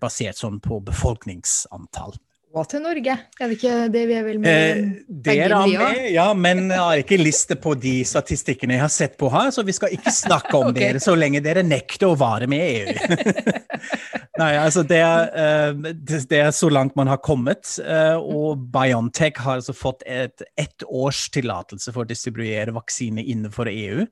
basert 0.00 0.40
sånn 0.40 0.60
på 0.64 0.80
befolkningsantall 0.86 2.16
og 2.52 2.68
til 2.68 2.82
Norge. 2.84 3.14
Er 3.40 3.48
det 3.48 3.56
ikke 3.56 3.76
det 3.92 4.02
vi 4.08 4.14
er 4.16 4.24
vel 4.26 4.40
med? 4.42 4.50
Eh, 4.52 4.90
det 5.24 5.36
er 5.46 5.54
med, 5.56 6.00
ja, 6.12 6.26
men 6.36 6.66
jeg 6.68 6.80
har 6.80 7.02
ikke 7.02 7.18
liste 7.20 7.56
på 7.60 7.74
de 7.80 7.94
statistikkene 8.08 8.76
jeg 8.76 8.84
har 8.84 8.92
sett 8.92 9.16
på 9.20 9.30
her, 9.32 9.50
så 9.54 9.64
vi 9.64 9.74
skal 9.76 9.94
ikke 9.96 10.12
snakke 10.12 10.52
om 10.58 10.68
okay. 10.72 10.92
dere 10.92 11.02
så 11.02 11.16
lenge 11.16 11.42
dere 11.44 11.64
nekter 11.64 12.10
å 12.10 12.18
være 12.18 12.48
med 12.52 12.62
i 12.62 12.82
EU. 12.82 13.62
Nei, 14.40 14.50
altså 14.56 14.82
det 14.88 14.98
er, 15.04 15.32
uh, 15.32 15.88
det 15.92 16.38
er, 16.38 16.50
så 16.56 16.70
langt 16.72 16.96
man 16.96 17.10
har 17.10 17.20
kommet, 17.24 17.74
uh, 17.84 18.16
og 18.20 18.62
Biontech 18.72 19.40
har 19.44 19.60
altså 19.60 19.74
fått 19.76 20.04
et 20.08 20.44
ett 20.60 20.84
års 20.88 21.26
tillatelse 21.32 21.92
for 21.92 22.04
å 22.04 22.08
distribuere 22.08 22.74
vaksine 22.74 23.24
innenfor 23.24 23.68
EU. 23.72 24.06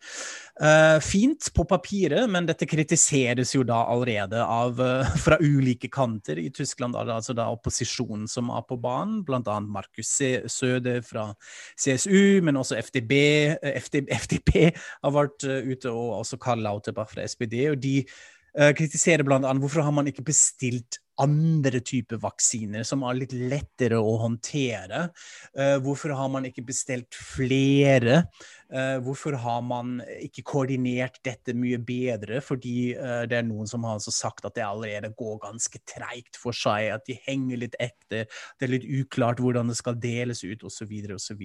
Uh, 0.60 1.00
fint 1.00 1.46
på 1.56 1.64
papiret, 1.64 2.26
men 2.28 2.44
dette 2.44 2.66
kritiseres 2.68 3.54
jo 3.54 3.62
da 3.64 3.78
allerede 3.88 4.42
av, 4.44 4.76
uh, 4.76 5.12
fra 5.24 5.38
ulike 5.40 5.88
kanter 5.88 6.36
i 6.36 6.50
Tyskland. 6.52 6.98
Altså 7.00 7.32
da 7.36 7.46
opposisjonen 7.48 8.26
som 8.28 8.50
er 8.52 8.66
på 8.68 8.76
banen, 8.80 9.22
bl.a. 9.24 9.56
Markus 9.64 10.12
Søde 10.52 10.98
fra 11.06 11.30
CSU, 11.80 12.42
men 12.44 12.60
også 12.60 12.76
FDB, 12.76 13.14
uh, 13.56 13.70
FD, 13.80 14.02
FDP 14.12 14.52
har 14.76 15.14
vært 15.16 15.48
uh, 15.48 15.62
ute, 15.64 15.94
og 15.94 16.18
også 16.18 16.36
Karl 16.42 16.60
Lauterbach 16.66 17.14
fra 17.14 17.24
SPD. 17.24 17.62
og 17.70 17.80
de 17.80 18.02
kritiserer 18.50 19.22
bl.a. 19.22 19.38
hvorfor 19.62 19.84
har 19.86 19.92
man 19.94 20.08
ikke 20.10 20.24
bestilt 20.26 20.96
andre 21.22 21.78
typer 21.86 22.18
vaksiner 22.18 22.82
som 22.82 23.04
er 23.06 23.20
litt 23.20 23.30
lettere 23.30 24.00
å 24.02 24.16
håndtere? 24.24 25.04
Hvorfor 25.84 26.16
har 26.18 26.32
man 26.34 26.48
ikke 26.48 26.64
bestilt 26.66 27.14
flere? 27.14 28.24
Uh, 28.70 29.00
hvorfor 29.02 29.34
har 29.42 29.62
man 29.66 29.96
ikke 30.22 30.44
koordinert 30.46 31.18
dette 31.26 31.54
mye 31.58 31.80
bedre? 31.82 32.38
Fordi 32.44 32.92
uh, 32.94 33.24
det 33.26 33.40
er 33.40 33.46
noen 33.48 33.66
som 33.66 33.82
har 33.86 33.98
altså 33.98 34.14
sagt 34.14 34.46
at 34.46 34.54
det 34.54 34.62
allerede 34.62 35.10
går 35.18 35.40
ganske 35.42 35.80
treigt 35.88 36.38
for 36.38 36.54
seg, 36.56 36.86
at 36.94 37.06
de 37.08 37.18
henger 37.26 37.64
litt 37.64 37.74
ekte, 37.82 38.24
det 38.30 38.66
er 38.66 38.72
litt 38.76 38.86
uklart 38.86 39.42
hvordan 39.42 39.72
det 39.72 39.78
skal 39.80 39.98
deles 39.98 40.44
ut, 40.46 40.62
osv. 40.62 40.70
Så, 40.70 40.86
videre, 40.86 41.18
og 41.18 41.20
så, 41.22 41.36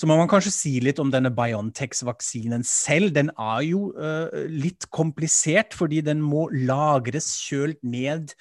så 0.00 0.08
må 0.08 0.16
man 0.18 0.30
kanskje 0.30 0.54
si 0.54 0.74
litt 0.84 1.00
om 1.02 1.12
denne 1.12 1.32
Biontech-vaksinen 1.36 2.64
selv. 2.66 3.12
Den 3.16 3.32
er 3.36 3.60
jo 3.68 3.90
uh, 3.96 4.32
litt 4.48 4.88
komplisert, 4.94 5.76
fordi 5.76 6.00
den 6.04 6.24
må 6.24 6.48
lagres 6.52 7.34
kjølt 7.44 7.82
ned 7.84 8.32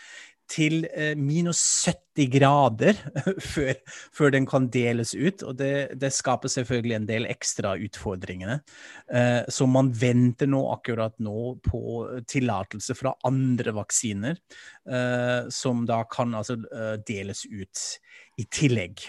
til 0.51 0.85
eh, 0.91 1.13
minus 1.17 1.61
70 1.87 2.27
grader 2.33 2.97
før, 3.53 3.73
før, 4.13 4.33
den 4.35 4.47
kan 4.49 4.67
deles 4.73 5.13
ut. 5.15 5.45
Og 5.47 5.55
det, 5.59 5.97
det, 6.01 6.11
skaper 6.15 6.51
selvfølgelig 6.51 6.97
en 6.97 7.07
del 7.09 7.29
ekstra 7.31 7.73
utfordringer. 7.79 8.59
Eh, 9.13 9.41
så 9.47 9.67
man 9.69 9.93
venter 9.95 10.51
nå 10.51 10.65
akkurat 10.73 11.15
nå 11.23 11.55
på 11.65 11.81
tillatelse 12.29 12.97
fra 12.99 13.15
andre 13.27 13.75
vaksiner, 13.79 14.37
eh, 14.91 15.49
som 15.53 15.85
da 15.87 16.03
kan 16.11 16.35
altså 16.37 16.59
deles 17.07 17.45
ut 17.47 17.87
i 18.41 18.47
tillegg. 18.51 19.07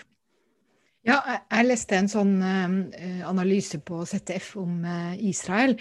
Ja, 1.02 1.16
jeg 1.50 1.66
leste 1.66 1.96
en 1.98 2.06
sånn 2.06 2.36
uh, 2.38 3.22
analyse 3.26 3.80
på 3.82 4.04
ZTF 4.06 4.52
om 4.62 4.84
uh, 4.86 5.16
Israel. 5.18 5.74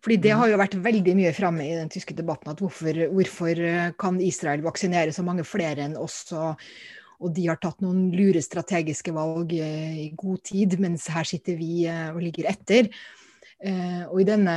fordi 0.00 0.16
det 0.16 0.32
mhm. 0.32 0.40
har 0.40 0.48
jo 0.48 0.60
vært 0.62 0.78
veldig 0.86 1.16
mye 1.18 1.32
framme 1.36 1.66
i 1.66 1.76
den 1.76 1.92
tyske 1.92 2.16
debatten 2.16 2.54
at 2.54 2.62
hvorfor, 2.64 3.02
hvorfor 3.12 3.60
kan 4.00 4.20
Israel 4.20 4.64
vaksinere 4.64 5.12
så 5.12 5.26
mange 5.26 5.44
flere 5.44 5.84
enn 5.84 5.98
oss? 6.00 6.24
Og, 6.32 6.56
og 7.20 7.34
de 7.36 7.50
har 7.50 7.60
tatt 7.60 7.84
noen 7.84 8.08
lure 8.16 8.40
strategiske 8.40 9.12
valg 9.12 9.52
i 9.52 10.08
god 10.16 10.40
tid, 10.48 10.78
mens 10.80 11.04
her 11.12 11.28
sitter 11.28 11.54
vi 11.60 11.84
og 11.86 12.18
ligger 12.24 12.48
etter. 12.50 12.88
og 14.10 14.16
i 14.18 14.26
denne 14.26 14.56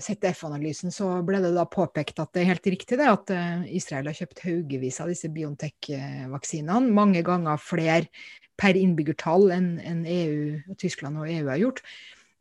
ZTF-analysen 0.00 0.94
så 0.94 1.10
ble 1.26 1.42
det 1.44 1.52
da 1.52 1.66
påpekt 1.68 2.22
at 2.22 2.32
det 2.32 2.40
er 2.40 2.52
helt 2.54 2.70
riktig 2.72 2.96
det 2.96 3.10
at 3.10 3.34
Israel 3.68 4.08
har 4.08 4.16
kjøpt 4.16 4.46
haugevis 4.46 5.02
av 5.04 5.12
disse 5.12 5.28
Biontech-vaksinene. 5.28 6.88
Mange 6.88 7.20
ganger 7.26 7.60
flere 7.60 8.06
per 8.58 8.78
innbyggertall 8.78 9.52
enn 9.54 9.70
en 9.86 10.04
EU, 10.08 10.74
Tyskland 10.80 11.20
og 11.20 11.30
EU 11.30 11.46
har 11.48 11.60
gjort. 11.62 11.82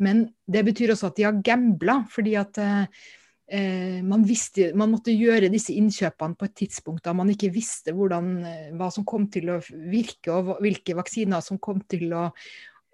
Men 0.04 0.28
det 0.46 0.66
betyr 0.68 0.94
også 0.94 1.12
at 1.12 1.18
de 1.18 1.26
har 1.26 1.40
gambla, 1.46 2.00
fordi 2.14 2.36
at 2.38 2.60
eh, 2.62 4.00
man, 4.06 4.26
visste, 4.28 4.72
man, 4.78 4.92
måtte 4.94 5.16
gjøre 5.16 5.52
disse 5.54 5.74
innkjøpene 5.78 6.38
på 6.38 6.50
et 6.50 6.58
tidspunkt 6.64 7.06
da 7.08 7.14
man 7.18 7.32
ikke 7.34 7.52
visste 7.54 7.94
hvordan, 7.98 8.34
eh, 8.46 8.74
hva 8.78 8.92
som 8.94 9.06
kom 9.08 9.30
til 9.34 9.54
å 9.56 9.62
virke, 9.92 10.34
og 10.34 10.58
hvilke 10.64 10.98
vaksiner 10.98 11.42
som 11.46 11.62
kom 11.62 11.82
til 11.90 12.12
å, 12.18 12.28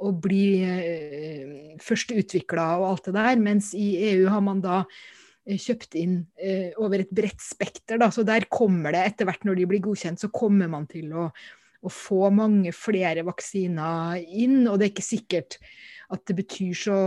å 0.03 0.13
bli 0.23 0.45
eh, 0.67 1.73
først 1.83 2.15
utvikla 2.15 2.69
og 2.79 2.87
alt 2.91 3.09
det 3.09 3.17
der. 3.17 3.43
Mens 3.49 3.73
i 3.77 3.89
EU 4.13 4.29
har 4.31 4.43
man 4.45 4.63
da 4.63 4.83
eh, 4.83 5.59
kjøpt 5.59 5.99
inn 5.99 6.21
eh, 6.39 6.71
over 6.79 7.03
et 7.03 7.11
bredt 7.11 7.43
spekter. 7.43 7.99
Da. 8.01 8.11
Så 8.15 8.23
der 8.27 8.47
kommer 8.51 8.95
det 8.95 9.03
etter 9.09 9.27
hvert, 9.29 9.43
når 9.47 9.59
de 9.59 9.69
blir 9.73 9.83
godkjent, 9.91 10.23
så 10.23 10.31
kommer 10.33 10.71
man 10.71 10.87
til 10.91 11.11
å 11.15 11.27
å 11.83 11.91
få 11.91 12.29
mange 12.33 12.73
flere 12.75 13.25
vaksiner 13.27 14.21
inn. 14.23 14.63
Og 14.69 14.79
det 14.79 14.87
er 14.87 14.93
ikke 14.93 15.05
sikkert 15.05 15.59
at 16.13 16.21
det 16.29 16.35
betyr 16.37 16.77
så 16.77 16.97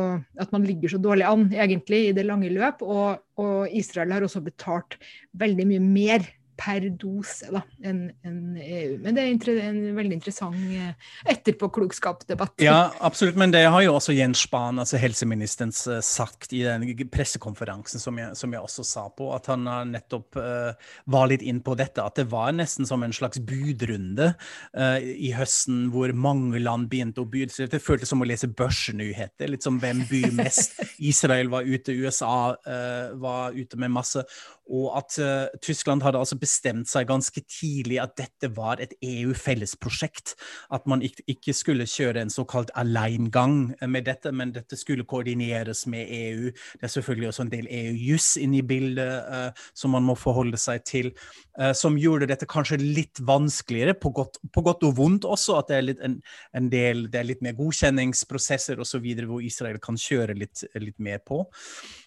at 0.42 0.52
man 0.54 0.66
ligger 0.66 0.92
så 0.92 1.00
dårlig 1.02 1.26
an, 1.28 1.46
egentlig, 1.54 2.08
i 2.08 2.16
det 2.16 2.26
lange 2.26 2.50
løp. 2.52 2.82
Og, 2.84 3.22
og 3.40 3.76
Israel 3.76 4.14
har 4.14 4.26
også 4.26 4.42
betalt 4.44 4.98
veldig 5.38 5.68
mye 5.72 5.84
mer 5.84 6.26
per 6.56 6.86
dose 6.98 7.50
da, 7.52 7.60
enn 7.84 8.06
en 8.26 8.56
EU. 8.60 8.96
Men 9.02 9.16
det 9.16 9.24
er 9.24 9.66
en 9.66 9.80
veldig 9.96 10.16
interessant 10.16 10.56
eh, 10.72 10.94
etterpåklokskapsdebatt. 11.32 12.56
Ja, 12.64 12.92
absolutt. 13.04 13.36
Men 13.38 13.52
det 13.54 13.64
har 13.68 13.84
jo 13.84 13.96
også 13.96 14.14
Jens 14.16 14.46
Spahn, 14.46 14.80
altså 14.82 15.00
helseministeren, 15.00 15.72
sagt 15.74 16.54
i 16.56 16.62
den 16.64 16.86
pressekonferansen 17.12 18.02
som 18.02 18.18
jeg, 18.20 18.32
som 18.38 18.54
jeg 18.54 18.64
også 18.64 18.86
sa 18.86 19.06
på, 19.12 19.28
at 19.36 19.50
han 19.52 19.66
nettopp 19.90 20.38
uh, 20.40 20.72
var 21.12 21.30
litt 21.30 21.44
inn 21.44 21.60
på 21.64 21.76
dette. 21.78 22.02
At 22.02 22.18
det 22.20 22.28
var 22.32 22.54
nesten 22.56 22.88
som 22.88 23.04
en 23.04 23.14
slags 23.16 23.40
budrunde 23.42 24.32
uh, 24.76 24.98
i 25.00 25.32
høsten 25.36 25.90
hvor 25.94 26.12
mange 26.16 26.60
land 26.62 26.88
begynte 26.92 27.24
å 27.24 27.30
by. 27.30 27.46
Det 27.46 27.82
føltes 27.82 28.12
som 28.12 28.24
å 28.24 28.28
lese 28.28 28.50
børsnyheter. 28.50 29.50
Litt 29.52 29.66
som 29.66 29.80
hvem 29.82 30.04
byr 30.08 30.32
mest. 30.38 30.78
Israel 31.12 31.52
var 31.52 31.68
ute, 31.68 31.96
USA 31.96 32.54
uh, 32.56 33.12
var 33.20 33.56
ute 33.56 33.80
med 33.80 33.92
masse. 33.96 34.24
Og 34.66 34.90
at 34.98 35.14
Tyskland 35.62 36.02
hadde 36.02 36.18
altså 36.18 36.38
bestemt 36.40 36.88
seg 36.90 37.06
ganske 37.08 37.40
tidlig 37.46 38.00
at 38.02 38.16
dette 38.18 38.50
var 38.56 38.80
et 38.82 38.94
EU-fellesprosjekt. 39.04 40.34
At 40.74 40.86
man 40.90 41.04
ikke 41.04 41.54
skulle 41.54 41.86
kjøre 41.86 42.24
en 42.24 42.32
såkalt 42.32 42.72
aleingang 42.74 43.74
med 43.88 44.06
dette, 44.08 44.32
men 44.34 44.52
dette 44.54 44.78
skulle 44.78 45.06
koordineres 45.08 45.84
med 45.90 46.10
EU. 46.10 46.50
Det 46.50 46.88
er 46.88 46.92
selvfølgelig 46.92 47.28
også 47.30 47.46
en 47.46 47.52
del 47.52 47.68
EU-juss 47.70 48.36
inne 48.42 48.60
i 48.60 48.66
bildet 48.66 49.30
uh, 49.30 49.66
som 49.74 49.94
man 49.96 50.06
må 50.06 50.16
forholde 50.18 50.58
seg 50.60 50.84
til, 50.88 51.12
uh, 51.60 51.72
som 51.76 51.98
gjorde 52.00 52.28
dette 52.30 52.48
kanskje 52.50 52.80
litt 52.82 53.20
vanskeligere, 53.26 53.96
på 54.00 54.12
godt, 54.16 54.40
på 54.52 54.64
godt 54.66 54.86
og 54.88 54.96
vondt 54.98 55.28
også. 55.28 55.60
At 55.60 55.70
det 55.70 55.78
er 55.78 55.88
litt, 55.90 56.02
en, 56.06 56.18
en 56.56 56.70
del, 56.72 57.06
det 57.12 57.20
er 57.20 57.30
litt 57.30 57.44
mer 57.44 57.56
godkjenningsprosesser 57.58 58.80
osv. 58.82 59.06
hvor 59.26 59.44
Israel 59.44 59.80
kan 59.82 59.98
kjøre 60.00 60.36
litt, 60.38 60.64
litt 60.80 60.98
mer 61.02 61.22
på. 61.26 61.44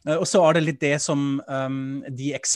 Uh, 0.08 0.18
og 0.20 0.28
så 0.30 0.44
er 0.46 0.60
det 0.60 0.66
litt 0.66 0.82
det 0.84 0.96
som 1.04 1.42
um, 1.48 1.82
de 2.10 2.34
ekspertene 2.36 2.49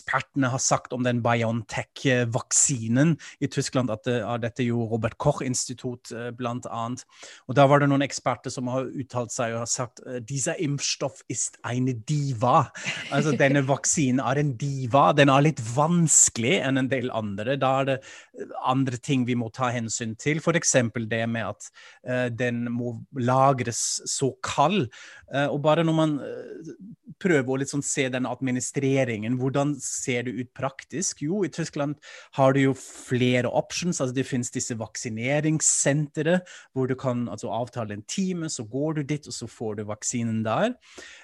har 0.54 0.60
sagt 0.60 0.94
om 0.94 1.04
den 1.04 1.22
Biontech 1.24 1.84
Biontech-vaksinen 1.94 3.18
i 3.40 3.48
Tyskland. 3.48 3.92
At 3.92 4.06
det, 4.08 4.22
er 4.22 4.42
dette 4.42 4.66
jo 4.66 4.86
Robert 4.90 5.18
Koch-institutt, 5.18 6.10
bl.a. 6.10 6.32
blant 6.38 6.68
annet. 6.68 7.06
Og 7.48 7.58
da 7.58 7.66
var 7.70 7.82
det 7.82 7.90
noen 7.92 8.06
eksperter 8.06 8.54
som 8.54 8.70
har 8.72 8.90
uttalt 8.90 9.34
seg 9.34 9.54
og 9.54 9.64
har 9.64 9.72
sagt 9.72 10.04
eh, 10.06 10.20
dieser 10.20 10.60
Impfstoff 10.62 11.24
ist 11.30 11.58
eine 11.64 11.94
diva. 11.94 12.72
Altså 13.12 13.36
denne 13.44 13.64
vaksinen 13.68 14.24
er 14.24 14.42
en 14.42 14.56
diva. 14.60 15.12
Den 15.14 15.32
er 15.34 15.46
litt 15.46 15.62
vanskelig 15.76 16.60
enn 16.64 16.82
en 16.82 16.92
del 16.92 17.12
andre. 17.14 17.58
Da 17.62 17.74
er 17.82 17.90
det 17.92 18.00
eh, 18.02 18.58
andre 18.64 19.00
ting 19.02 19.28
vi 19.28 19.38
må 19.40 19.52
ta 19.54 19.72
hensyn 19.74 20.18
til. 20.20 20.42
F.eks. 20.44 20.76
det 21.10 21.24
med 21.30 21.46
at 21.48 21.70
uh, 22.08 22.28
den 22.34 22.66
må 22.72 22.96
lagres 23.20 24.02
så 24.10 24.34
kald. 24.44 24.88
Uh, 25.34 25.48
og 25.48 25.62
bare 25.66 25.84
når 25.86 25.98
man 25.98 26.18
uh, 26.22 26.74
prøver 27.22 27.54
å 27.54 27.60
liksom 27.62 27.84
se 27.86 28.08
den 28.12 28.28
administreringen, 28.30 29.38
hvordan 29.40 29.76
ser 29.84 30.26
det 30.28 30.34
ut 30.38 30.52
praktisk? 30.56 31.22
Jo, 31.26 31.44
i 31.46 31.52
Tyskland 31.54 31.98
har 32.38 32.56
du 32.56 32.62
jo 32.64 32.74
flere 32.78 33.52
options. 33.52 34.02
altså 34.02 34.16
Det 34.16 34.26
finnes 34.28 34.52
disse 34.54 34.78
vaksineringssentre 34.80 36.40
hvor 36.74 36.88
du 36.90 36.96
kan 37.00 37.28
altså, 37.30 37.52
avtale 37.52 37.98
en 37.98 38.06
time, 38.08 38.50
så 38.50 38.64
går 38.64 39.00
du 39.00 39.04
dit, 39.04 39.28
og 39.28 39.34
så 39.34 39.48
får 39.48 39.80
du 39.80 39.84
vaksinen 39.90 40.44
der. 40.46 40.74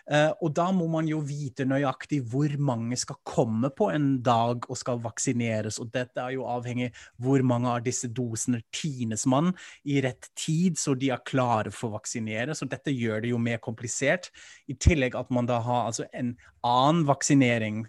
Uh, 0.10 0.32
og 0.42 0.54
da 0.58 0.70
må 0.74 0.88
man 0.92 1.08
jo 1.10 1.22
vite 1.26 1.68
nøyaktig 1.70 2.22
hvor 2.32 2.54
mange 2.58 2.98
skal 2.98 3.20
komme 3.28 3.70
på 3.70 3.90
en 3.94 4.10
dag 4.26 4.66
og 4.70 4.78
skal 4.80 5.02
vaksineres. 5.04 5.80
Og 5.80 5.92
dette 5.94 6.22
er 6.22 6.36
jo 6.38 6.48
avhengig 6.50 6.92
hvor 7.22 7.44
mange 7.46 7.70
av 7.72 7.84
disse 7.86 8.10
dosene 8.10 8.62
tines 8.76 9.26
man 9.30 9.54
i 9.86 10.00
rett 10.04 10.32
tid, 10.40 10.78
så 10.80 10.96
de 10.98 11.12
er 11.14 11.26
klare 11.28 11.74
for 11.74 11.90
å 11.90 11.98
vaksinere. 11.98 12.56
Så 12.58 12.68
dette 12.70 12.94
gjør 12.94 13.24
det 13.24 13.34
jo 13.34 13.42
mer 13.42 13.62
komplisert. 13.64 14.32
I 14.68 14.78
tillegg 14.78 15.18
at 15.20 15.32
man 15.34 15.50
da 15.50 15.60
har 15.64 15.90
altså 15.90 16.08
en 16.14 16.36
annen 16.66 17.06
vaksinering 17.08 17.84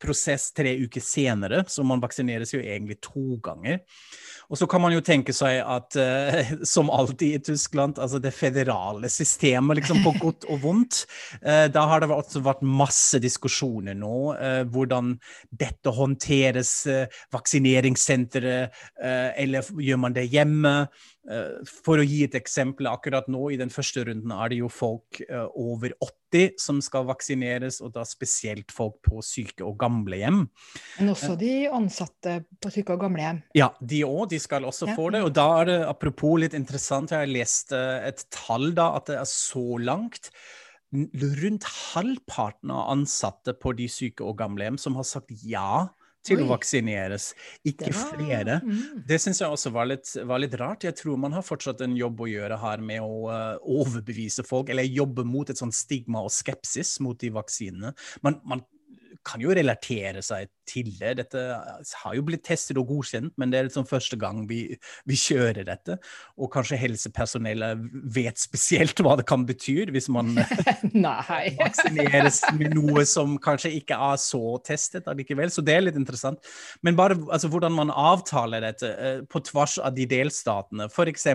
prosess 0.00 0.52
tre 0.54 0.76
uker 0.84 1.02
senere, 1.02 1.64
så 1.68 1.84
man 1.86 2.02
vaksineres 2.02 2.54
jo 2.54 2.60
egentlig 2.62 3.00
to 3.02 3.38
ganger. 3.42 3.80
Og 4.52 4.58
så 4.60 4.66
kan 4.68 4.82
man 4.84 4.92
jo 4.92 5.00
tenke 5.04 5.32
seg 5.32 5.62
at, 5.64 5.96
uh, 5.96 6.52
som 6.74 6.90
alltid 6.92 7.36
i 7.38 7.42
Tyskland, 7.52 7.98
altså 7.98 8.20
det 8.22 8.34
federale 8.36 9.08
systemet, 9.12 9.80
liksom 9.80 10.02
på 10.04 10.14
godt 10.26 10.46
og 10.52 10.60
vondt, 10.64 11.02
uh, 11.40 11.68
da 11.72 11.86
har 11.88 12.02
det 12.02 12.10
også 12.12 12.42
vært 12.44 12.64
masse 12.66 13.20
diskusjoner 13.22 13.96
nå. 13.96 14.12
Hvordan 14.72 15.14
dette 15.50 15.92
håndteres, 15.94 16.72
vaksineringssenteret, 17.32 18.74
eller 19.00 19.68
gjør 19.80 20.00
man 20.04 20.14
det 20.16 20.26
hjemme? 20.32 20.74
For 21.22 22.00
å 22.02 22.04
gi 22.04 22.24
et 22.26 22.34
eksempel, 22.34 22.88
akkurat 22.90 23.28
nå 23.30 23.52
i 23.54 23.58
den 23.60 23.70
første 23.70 24.02
runden 24.08 24.32
er 24.34 24.50
det 24.50 24.56
jo 24.58 24.70
folk 24.72 25.20
over 25.54 25.94
80 26.02 26.56
som 26.58 26.80
skal 26.82 27.06
vaksineres, 27.06 27.78
og 27.84 27.92
da 27.94 28.02
spesielt 28.08 28.74
folk 28.74 28.96
på 29.06 29.22
syke- 29.22 29.62
og 29.62 29.76
gamlehjem. 29.78 30.40
Men 30.98 31.12
også 31.12 31.36
de 31.38 31.68
ansatte 31.70 32.40
på 32.58 32.72
syke- 32.74 32.96
og 32.96 33.04
gamlehjem? 33.04 33.38
Ja, 33.54 33.70
de 33.78 34.02
òg. 34.08 34.32
De 34.34 34.42
skal 34.42 34.66
også 34.66 34.90
ja. 34.90 34.96
få 34.98 35.12
det. 35.14 35.22
Og 35.22 35.30
da 35.36 35.46
er 35.60 35.70
det 35.70 35.78
apropos 35.86 36.40
litt 36.42 36.58
interessant, 36.58 37.14
jeg 37.14 37.22
har 37.22 37.30
lest 37.30 37.70
eh, 37.76 38.08
et 38.10 38.26
tall 38.34 38.72
da, 38.74 38.90
at 38.98 39.06
det 39.12 39.20
er 39.20 39.30
så 39.30 39.78
langt. 39.78 40.32
Rundt 40.92 41.70
halvparten 41.94 42.74
av 42.74 42.90
ansatte 42.96 43.54
på 43.54 43.76
de 43.78 43.86
syke 43.88 44.26
og 44.26 44.40
gamlehjem 44.42 44.80
som 44.80 44.98
har 44.98 45.06
sagt 45.08 45.30
ja 45.46 45.86
til 46.26 46.40
Oi. 46.40 46.46
å 46.46 46.50
vaksineres, 46.52 47.32
ikke 47.66 47.90
det 47.90 47.96
var... 47.96 48.10
flere. 48.14 48.58
Mm. 48.64 49.02
Det 49.08 49.18
syns 49.22 49.42
jeg 49.42 49.54
også 49.56 49.72
var 49.74 49.88
litt, 49.90 50.10
var 50.28 50.42
litt, 50.42 50.56
rart. 50.60 50.86
Jeg 50.86 50.98
tror 50.98 51.20
man 51.20 51.34
har 51.36 51.46
fortsatt 51.46 51.82
en 51.84 51.96
jobb 51.98 52.22
å 52.22 52.30
gjøre 52.30 52.58
her 52.62 52.84
med 52.84 53.02
å 53.02 53.26
uh, 53.30 53.72
overbevise 53.80 54.46
folk, 54.46 54.70
eller 54.72 54.86
jobbe 54.88 55.26
mot 55.26 55.50
et 55.50 55.58
sånt 55.58 55.76
stigma 55.76 56.22
og 56.22 56.32
skepsis 56.34 56.98
mot 57.02 57.18
de 57.18 57.32
vaksinene. 57.34 57.94
Man, 58.22 58.38
man 58.46 58.64
kan 59.26 59.42
jo 59.42 59.54
relatere 59.54 60.22
seg 60.24 60.50
til 60.68 60.92
det. 60.98 61.16
Dette 61.18 61.40
har 62.02 62.14
jo 62.16 62.24
blitt 62.26 62.44
testet 62.46 62.78
og 62.80 62.88
godkjent, 62.90 63.34
men 63.40 63.52
det 63.52 63.58
er 63.58 63.66
liksom 63.68 63.86
første 63.88 64.16
gang 64.20 64.44
vi, 64.50 64.76
vi 65.08 65.18
kjører 65.18 65.66
dette. 65.66 65.98
Og 66.38 66.50
kanskje 66.54 66.78
helsepersonellet 66.80 67.82
vet 68.14 68.40
spesielt 68.40 69.02
hva 69.02 69.16
det 69.18 69.26
kan 69.28 69.46
bety 69.48 69.74
hvis 69.92 70.08
man 70.12 70.34
vaksineres 71.62 72.42
med 72.58 72.76
noe 72.76 73.04
som 73.08 73.36
kanskje 73.42 73.72
ikke 73.78 73.98
er 74.10 74.20
så 74.22 74.56
testet 74.66 75.08
allikevel. 75.10 75.52
Så 75.52 75.64
det 75.66 75.76
er 75.76 75.86
litt 75.86 75.98
interessant. 75.98 76.42
Men 76.82 76.98
bare 76.98 77.18
altså, 77.28 77.50
hvordan 77.52 77.74
man 77.76 77.92
avtaler 77.92 78.64
dette 78.64 78.92
uh, 78.92 79.20
på 79.28 79.42
tvers 79.48 79.78
av 79.82 79.96
de 79.96 80.06
delstatene. 80.08 80.88
F.eks. 80.92 81.28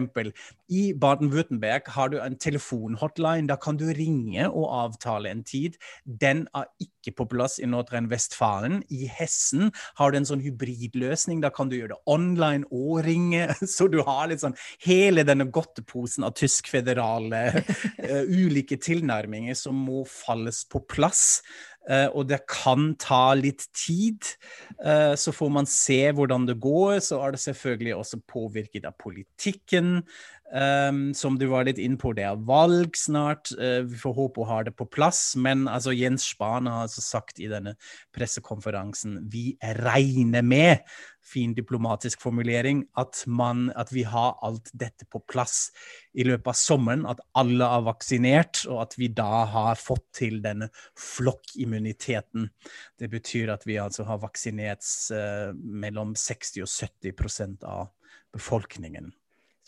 i 0.74 0.84
Baden-Würtemberg 0.98 1.92
har 1.96 2.14
du 2.14 2.20
en 2.22 2.38
telefonhotline. 2.40 3.48
Da 3.52 3.60
kan 3.60 3.80
du 3.80 3.88
ringe 3.96 4.48
og 4.50 4.68
avtale 4.84 5.32
en 5.32 5.44
tid. 5.48 5.78
Den 6.06 6.46
er 6.56 6.70
ikke 6.84 7.16
på 7.18 7.28
plass 7.32 7.58
i 7.60 7.68
Nordrhein-Westfalen. 7.78 8.82
I 8.90 9.08
Hessen 9.20 9.72
har 10.00 10.12
du 10.12 10.20
en 10.20 10.28
sånn 10.28 10.44
hybridløsning. 10.44 11.42
Da 11.46 11.54
kan 11.54 11.72
du 11.72 11.78
gjøre 11.78 11.96
det 11.96 12.02
online 12.10 12.68
og 12.74 13.06
ringe. 13.08 13.48
Så 13.78 13.90
du 13.92 14.02
har 14.08 14.28
litt 14.32 14.44
sånn 14.44 14.58
hele 14.86 15.26
denne 15.28 15.50
godteposen 15.54 16.28
av 16.28 16.36
tysk-federale 16.38 17.46
uh, 17.56 18.24
ulike 18.42 18.80
tilnærminger 18.82 19.58
som 19.58 19.78
må 19.88 20.04
falles 20.10 20.66
på 20.72 20.84
plass. 20.90 21.42
Uh, 21.88 22.10
og 22.20 22.26
det 22.28 22.42
kan 22.52 22.90
ta 23.00 23.32
litt 23.40 23.64
tid. 23.76 24.28
Uh, 24.76 25.16
så 25.16 25.32
får 25.32 25.52
man 25.56 25.70
se 25.72 26.02
hvordan 26.12 26.48
det 26.50 26.58
går. 26.64 27.00
Så 27.04 27.22
er 27.24 27.34
det 27.34 27.44
selvfølgelig 27.46 27.96
også 27.96 28.20
påvirket 28.28 28.90
av 28.90 28.98
politikken. 29.00 30.02
Um, 30.48 31.14
som 31.14 31.36
du 31.36 31.44
var 31.52 31.66
litt 31.68 31.80
inn 31.84 31.98
på, 32.00 32.14
det 32.16 32.24
er 32.24 32.40
valg 32.48 32.96
snart. 32.96 33.50
Uh, 33.60 33.84
vi 33.84 33.98
får 34.00 34.14
håpe 34.16 34.40
å 34.40 34.48
ha 34.48 34.62
det 34.64 34.72
på 34.80 34.88
plass. 34.88 35.34
Men 35.36 35.66
altså, 35.68 35.92
Jens 35.92 36.30
Spahn 36.32 36.70
har 36.72 36.86
altså 36.86 37.04
sagt 37.04 37.42
i 37.44 37.50
denne 37.52 37.74
pressekonferansen 38.16 39.20
vi 39.32 39.50
regner 39.84 40.46
med, 40.48 40.88
fin 41.28 41.52
diplomatisk 41.52 42.24
formulering, 42.24 42.86
at, 42.96 43.26
man, 43.28 43.66
at 43.76 43.92
vi 43.92 44.06
har 44.08 44.38
alt 44.48 44.72
dette 44.72 45.04
på 45.12 45.20
plass 45.28 45.74
i 46.16 46.24
løpet 46.24 46.54
av 46.54 46.56
sommeren. 46.56 47.04
At 47.12 47.20
alle 47.36 47.68
er 47.68 47.84
vaksinert, 47.90 48.64
og 48.72 48.86
at 48.86 48.96
vi 48.96 49.12
da 49.12 49.44
har 49.52 49.84
fått 49.84 50.08
til 50.24 50.40
denne 50.46 50.72
flokkimmuniteten. 50.96 52.48
Det 52.96 53.12
betyr 53.12 53.52
at 53.52 53.68
vi 53.68 53.82
altså 53.84 54.08
har 54.08 54.24
vaksinert 54.24 54.88
uh, 55.12 55.52
mellom 55.52 56.16
60 56.16 56.64
og 56.64 56.72
70% 56.72 57.68
av 57.68 57.90
befolkningen. 58.32 59.12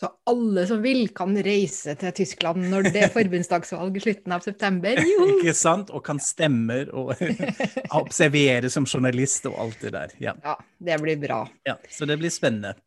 Så 0.00 0.08
alle 0.30 0.64
som 0.64 0.80
vil, 0.80 1.02
kan 1.12 1.34
reise 1.44 1.92
til 2.00 2.14
Tyskland 2.16 2.70
når 2.72 2.88
det 2.88 3.02
er 3.04 3.12
forbundsdagsvalg 3.12 3.98
i 3.98 4.04
slutten 4.06 4.32
av 4.32 4.44
september. 4.46 4.96
Jo. 5.04 5.26
Ikke 5.34 5.52
sant? 5.56 5.92
Og 5.92 6.04
kan 6.06 6.20
stemme 6.24 6.86
og 6.96 7.12
observere 8.00 8.72
som 8.72 8.88
journalist 8.88 9.50
og 9.50 9.58
alt 9.60 9.84
det 9.84 9.92
der. 9.98 10.14
Ja. 10.22 10.36
ja, 10.44 10.56
det 10.88 11.00
blir 11.04 11.20
bra. 11.20 11.42
Ja, 11.68 11.76
Så 11.92 12.08
det 12.08 12.16
blir 12.22 12.32
spennende. 12.32 12.78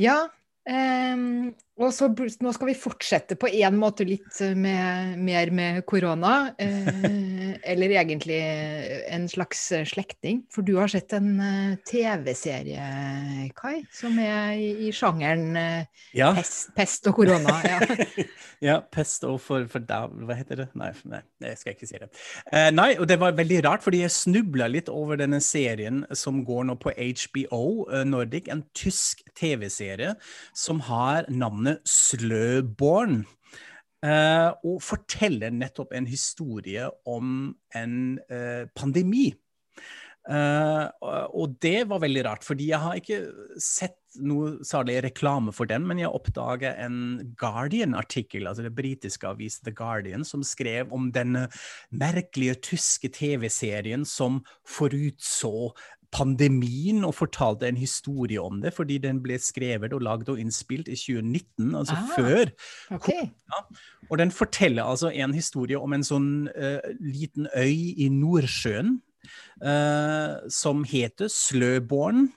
Ja, 0.00 0.22
Um, 0.62 1.54
og 1.80 1.88
så 1.88 2.10
nå 2.12 2.50
skal 2.52 2.68
vi 2.68 2.74
fortsette 2.76 3.36
på 3.40 3.48
en 3.48 3.78
måte 3.80 4.04
litt 4.04 4.36
med, 4.60 5.14
mer 5.24 5.48
med 5.56 5.78
korona. 5.88 6.52
Eh, 6.60 7.54
eller 7.72 7.94
egentlig 7.96 8.40
en 9.08 9.24
slags 9.30 9.64
slektning. 9.88 10.42
For 10.52 10.66
du 10.66 10.74
har 10.76 10.92
sett 10.92 11.14
en 11.16 11.30
uh, 11.40 11.78
TV-serie, 11.88 12.84
Kai, 13.56 13.78
som 13.94 14.18
er 14.20 14.52
i, 14.60 14.68
i 14.84 14.90
sjangeren 14.92 15.56
eh, 15.56 16.04
ja. 16.18 16.34
pest, 16.36 16.74
pest, 16.76 17.08
og 17.08 17.16
korona. 17.22 17.56
Ja, 17.64 17.80
ja 18.68 18.76
pest 18.92 19.24
og 19.28 19.40
for, 19.40 19.64
for 19.72 19.80
da, 19.88 20.04
Hva 20.12 20.36
heter 20.36 20.64
det? 20.64 20.68
Nei, 20.76 20.92
nei, 21.08 21.22
jeg 21.48 21.62
skal 21.62 21.76
ikke 21.78 21.88
si 21.88 22.02
det. 22.02 22.10
nei, 22.76 22.90
og 22.98 23.08
det 23.08 23.16
var 23.22 23.38
veldig 23.38 23.62
rart, 23.64 23.86
fordi 23.86 24.04
jeg 24.04 24.12
snubla 24.12 24.68
litt 24.68 24.92
over 24.92 25.16
denne 25.20 25.40
serien 25.40 26.04
som 26.12 26.44
går 26.44 26.68
nå 26.68 26.76
på 26.82 26.92
HBO 26.92 27.64
Nordic, 28.04 28.52
en 28.52 28.66
tysk 28.76 29.24
TV-serie 29.38 30.14
som 30.56 30.84
har 30.84 31.24
navnet 31.32 31.61
Sløborn. 31.88 33.22
Uh, 34.02 34.50
og 34.66 34.80
forteller 34.82 35.52
nettopp 35.54 35.92
en 35.94 36.08
historie 36.10 36.88
om 37.06 37.52
en 37.78 37.94
uh, 38.32 38.64
pandemi. 38.74 39.28
Uh, 40.22 40.86
og 41.34 41.56
det 41.62 41.88
var 41.90 42.02
veldig 42.02 42.24
rart, 42.26 42.44
fordi 42.46 42.68
jeg 42.70 42.82
har 42.82 42.98
ikke 42.98 43.20
sett 43.62 43.98
noe 44.22 44.58
særlig 44.66 45.00
reklame 45.06 45.54
for 45.54 45.70
den, 45.70 45.86
men 45.88 45.98
jeg 46.02 46.10
oppdaga 46.10 46.74
en 46.82 47.32
Guardian-artikkel, 47.40 48.46
altså 48.46 48.66
det 48.66 48.74
britiske 48.76 49.26
avisen 49.26 49.66
The 49.66 49.74
Guardian, 49.74 50.26
som 50.26 50.44
skrev 50.46 50.92
om 50.94 51.10
denne 51.14 51.46
merkelige 51.90 52.58
tyske 52.72 53.10
TV-serien 53.14 54.06
som 54.06 54.42
forutså 54.68 55.72
pandemien 56.12 57.04
og 57.08 57.14
fortalte 57.16 57.68
en 57.68 57.78
historie 57.80 58.40
om 58.40 58.60
det, 58.62 58.74
fordi 58.76 58.98
den 59.02 59.22
ble 59.24 59.38
skrevet 59.40 59.94
og 59.96 60.04
lagd 60.04 60.28
og 60.32 60.40
innspilt 60.40 60.90
i 60.92 60.96
2019, 60.98 61.72
altså 61.78 61.96
ah, 61.96 62.10
før. 62.16 62.52
Okay. 62.98 63.30
Ja. 63.32 63.62
Og 64.10 64.18
den 64.20 64.30
forteller 64.34 64.84
altså 64.84 65.10
en 65.10 65.34
historie 65.34 65.80
om 65.80 65.96
en 65.96 66.04
sånn 66.04 66.30
uh, 66.52 66.84
liten 67.00 67.48
øy 67.56 67.96
i 68.04 68.10
Nordsjøen 68.12 68.98
uh, 69.64 70.42
som 70.52 70.84
heter 70.88 71.32
Sløborn. 71.32 72.28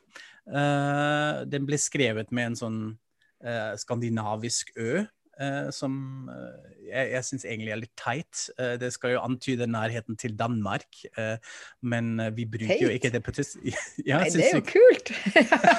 Uh, 0.47 1.43
den 1.49 1.67
ble 1.67 1.79
skrevet 1.81 2.31
med 2.31 2.53
en 2.53 2.61
sånn 2.63 2.79
skandinavisk 3.77 4.71
ø. 4.79 5.03
Uh, 5.35 5.67
som 5.75 5.95
uh, 6.31 6.53
jeg, 6.87 7.09
jeg 7.11 7.27
syns 7.27 7.43
egentlig 7.43 7.73
er 7.73 7.79
litt 7.81 7.95
teit. 7.99 8.45
Uh, 8.55 8.75
det 8.79 8.93
skal 8.95 9.17
jo 9.17 9.23
antyde 9.25 9.67
nærheten 9.67 10.15
til 10.15 10.35
Danmark, 10.39 10.87
men 11.83 12.15
vi 12.35 12.45
bruker 12.45 12.71
teit? 12.71 12.83
jo 12.83 12.91
ikke 12.93 13.11
det 13.11 13.21
på 13.25 13.33
tysk. 13.35 13.57
ja, 14.09 14.21
Nei, 14.21 14.29
det 14.31 14.45
er 14.47 14.59
jo 14.59 14.63
kult! 14.69 15.11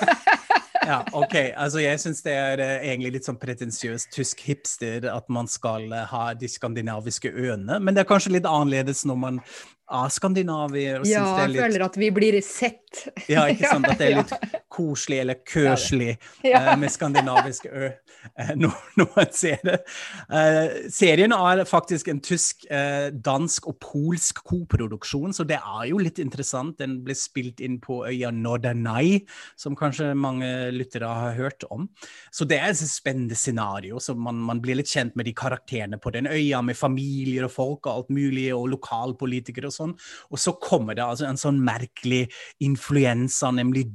ja, 0.90 0.98
OK. 1.16 1.36
Altså, 1.56 1.80
jeg 1.80 2.02
syns 2.02 2.20
det 2.26 2.34
er 2.36 2.62
egentlig 2.66 3.16
litt 3.16 3.28
sånn 3.28 3.40
pretensiøst 3.40 4.12
tysk 4.14 4.44
hipster 4.46 5.08
at 5.12 5.30
man 5.32 5.48
skal 5.50 5.88
ha 6.10 6.26
de 6.36 6.50
skandinaviske 6.50 7.32
øene, 7.32 7.80
men 7.80 7.96
det 7.96 8.04
er 8.04 8.10
kanskje 8.12 8.36
litt 8.36 8.50
annerledes 8.50 9.06
når 9.08 9.20
man 9.24 9.40
er 9.86 10.12
skandinavier. 10.12 11.04
ja, 11.06 11.24
jeg 11.42 11.54
litt... 11.54 11.62
føler 11.62 11.84
at 11.86 11.98
vi 12.00 12.10
blir 12.14 12.38
sett. 12.44 13.06
ja, 13.30 13.46
ikke 13.52 13.70
sant. 13.70 13.88
At 13.88 14.00
det 14.02 14.10
er 14.10 14.18
litt 14.20 14.32
koselig 14.76 15.20
eller 15.22 15.40
køslig 15.46 16.16
ja. 16.44 16.60
uh, 16.72 16.74
med 16.80 16.92
skandinavisk 16.92 17.68
ø 17.70 17.88
uh, 17.88 18.52
når 18.56 19.08
man 19.16 19.32
ser 19.42 19.62
det. 19.64 19.78
Uh, 20.28 20.88
serien 20.92 21.34
er 21.36 21.64
faktisk 21.68 22.08
en 22.12 22.20
tysk, 22.20 22.66
dansk 23.24 23.66
og 23.70 23.76
polsk 23.82 24.42
koproduksjon, 24.46 25.34
så 25.34 25.44
det 25.46 25.58
er 25.58 25.84
jo 25.90 26.00
litt 26.02 26.18
interessant. 26.22 26.78
Den 26.80 26.98
ble 27.04 27.14
spilt 27.16 27.60
inn 27.64 27.78
på 27.82 28.02
øya 28.08 28.32
Norderney, 28.34 29.20
som 29.58 29.76
kanskje 29.78 30.12
mange 30.18 30.48
lyttere 30.74 31.08
har 31.08 31.36
hørt 31.36 31.64
om. 31.70 31.86
Så 32.34 32.46
det 32.48 32.58
er 32.60 32.72
et 32.72 32.80
spennende 32.90 33.36
scenario. 33.38 34.00
så 34.00 34.14
man, 34.14 34.38
man 34.42 34.60
blir 34.62 34.78
litt 34.78 34.90
kjent 34.90 35.16
med 35.16 35.28
de 35.28 35.34
karakterene 35.36 35.98
på 36.02 36.12
den 36.14 36.26
øya, 36.26 36.62
med 36.62 36.76
familier 36.76 37.46
og 37.46 37.54
folk 37.54 37.86
og 37.86 37.92
alt 37.92 38.12
mulig, 38.14 38.48
og 38.54 38.68
lokalpolitikere 38.74 39.70
og 39.70 39.76
sånn. 39.76 39.94
Og 40.30 40.42
så 40.42 40.56
kommer 40.62 40.96
det 40.96 41.06
altså 41.06 41.28
en 41.28 41.40
sånn 41.40 41.60
merkelig 41.64 42.26
influensa, 42.64 43.52
nemlig 43.54 43.86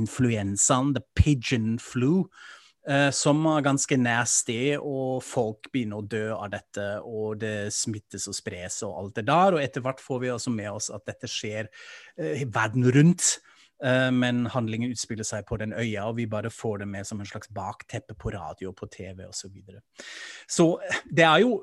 dueinfluensaen, 0.00 0.94
the 0.94 1.02
pigeon 1.14 1.78
flu. 1.78 2.26
Uh, 2.88 3.10
som 3.12 3.44
er 3.44 3.60
ganske 3.60 3.96
nasty, 4.00 4.74
og 4.80 5.20
folk 5.22 5.68
begynner 5.70 6.00
å 6.00 6.06
dø 6.08 6.32
av 6.32 6.48
dette. 6.50 6.86
Og 7.04 7.38
det 7.42 7.72
smittes 7.76 8.26
og 8.26 8.34
spres 8.34 8.80
og 8.86 8.96
alt 8.96 9.20
det 9.20 9.26
der. 9.28 9.54
Og 9.54 9.62
etter 9.62 9.84
hvert 9.84 10.00
får 10.00 10.20
vi 10.20 10.32
også 10.32 10.50
med 10.54 10.70
oss 10.72 10.88
at 10.90 11.04
dette 11.06 11.28
skjer 11.28 11.68
uh, 11.68 12.46
verden 12.48 12.88
rundt. 12.90 13.36
Uh, 13.84 14.08
men 14.12 14.46
handlingen 14.52 14.90
utspiller 14.92 15.28
seg 15.28 15.44
på 15.48 15.60
den 15.60 15.72
øya, 15.76 16.08
og 16.08 16.16
vi 16.16 16.26
bare 16.28 16.50
får 16.50 16.82
det 16.82 16.88
med 16.88 17.06
som 17.06 17.20
en 17.20 17.28
slags 17.28 17.52
bakteppe 17.52 18.16
på 18.16 18.32
radio, 18.32 18.72
på 18.72 18.88
TV 18.88 19.26
osv. 19.28 19.44
Så, 19.44 19.52
videre. 19.52 19.84
så 20.48 20.66
det 21.12 21.28
er 21.28 21.44
jo 21.44 21.60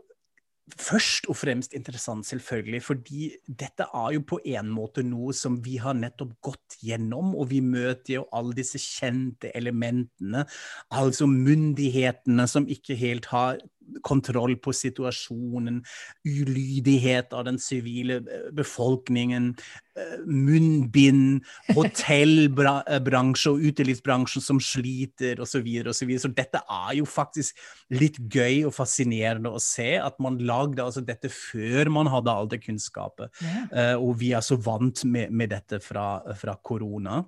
først 0.76 1.28
og 1.32 1.38
fremst 1.40 1.74
interessant, 1.78 2.26
selvfølgelig, 2.28 2.82
fordi 2.84 3.30
dette 3.48 3.88
er 3.88 4.14
jo 4.18 4.24
på 4.28 4.40
en 4.46 4.70
måte 4.74 5.04
noe 5.06 5.34
som 5.36 5.60
vi 5.64 5.78
har 5.82 5.96
nettopp 5.96 6.34
gått 6.44 6.78
gjennom, 6.84 7.34
og 7.36 7.50
vi 7.54 7.62
møter 7.64 8.18
jo 8.18 8.26
alle 8.36 8.56
disse 8.58 8.82
kjente 8.82 9.54
elementene, 9.58 10.44
altså 10.92 11.30
myndighetene 11.32 12.48
som 12.52 12.68
ikke 12.68 13.00
helt 13.00 13.32
har 13.32 13.62
kontroll 14.06 14.56
på 14.62 14.74
situasjonen, 14.76 15.82
ulydighet 16.26 17.34
av 17.36 17.46
den 17.48 17.60
sivile 17.62 18.20
eh, 18.22 18.48
befolkningen, 18.56 19.50
eh, 19.98 20.18
munnbind, 20.26 21.46
hotellbransje 21.78 23.54
og 23.54 23.64
utelivsbransjen 23.70 24.44
som 24.44 24.62
sliter, 24.64 25.42
osv. 25.42 25.58
Så, 25.58 25.64
videre, 25.66 25.92
og 25.92 25.98
så, 25.98 26.06
videre. 26.06 26.26
så 26.28 26.34
dette 26.38 26.62
er 26.62 26.92
jo 27.00 27.08
faktisk 27.10 27.58
litt 27.98 28.20
gøy 28.22 28.68
og 28.68 28.76
fascinerende 28.78 29.52
å 29.54 29.62
se, 29.64 29.96
at 30.02 30.20
man 30.24 30.38
lagde 30.38 30.84
altså 30.84 31.02
dette 31.06 31.32
før 31.34 31.90
man 31.94 32.12
hadde 32.12 32.34
all 32.34 32.52
det 32.52 32.62
kunnskapet. 32.66 33.32
Yeah. 33.42 33.66
Uh, 33.72 34.06
og 34.06 34.20
vi 34.22 34.34
er 34.38 34.46
så 34.46 34.60
vant 34.62 35.02
med, 35.10 35.34
med 35.34 35.52
dette 35.56 35.82
fra 35.82 36.22
korona. 36.64 37.24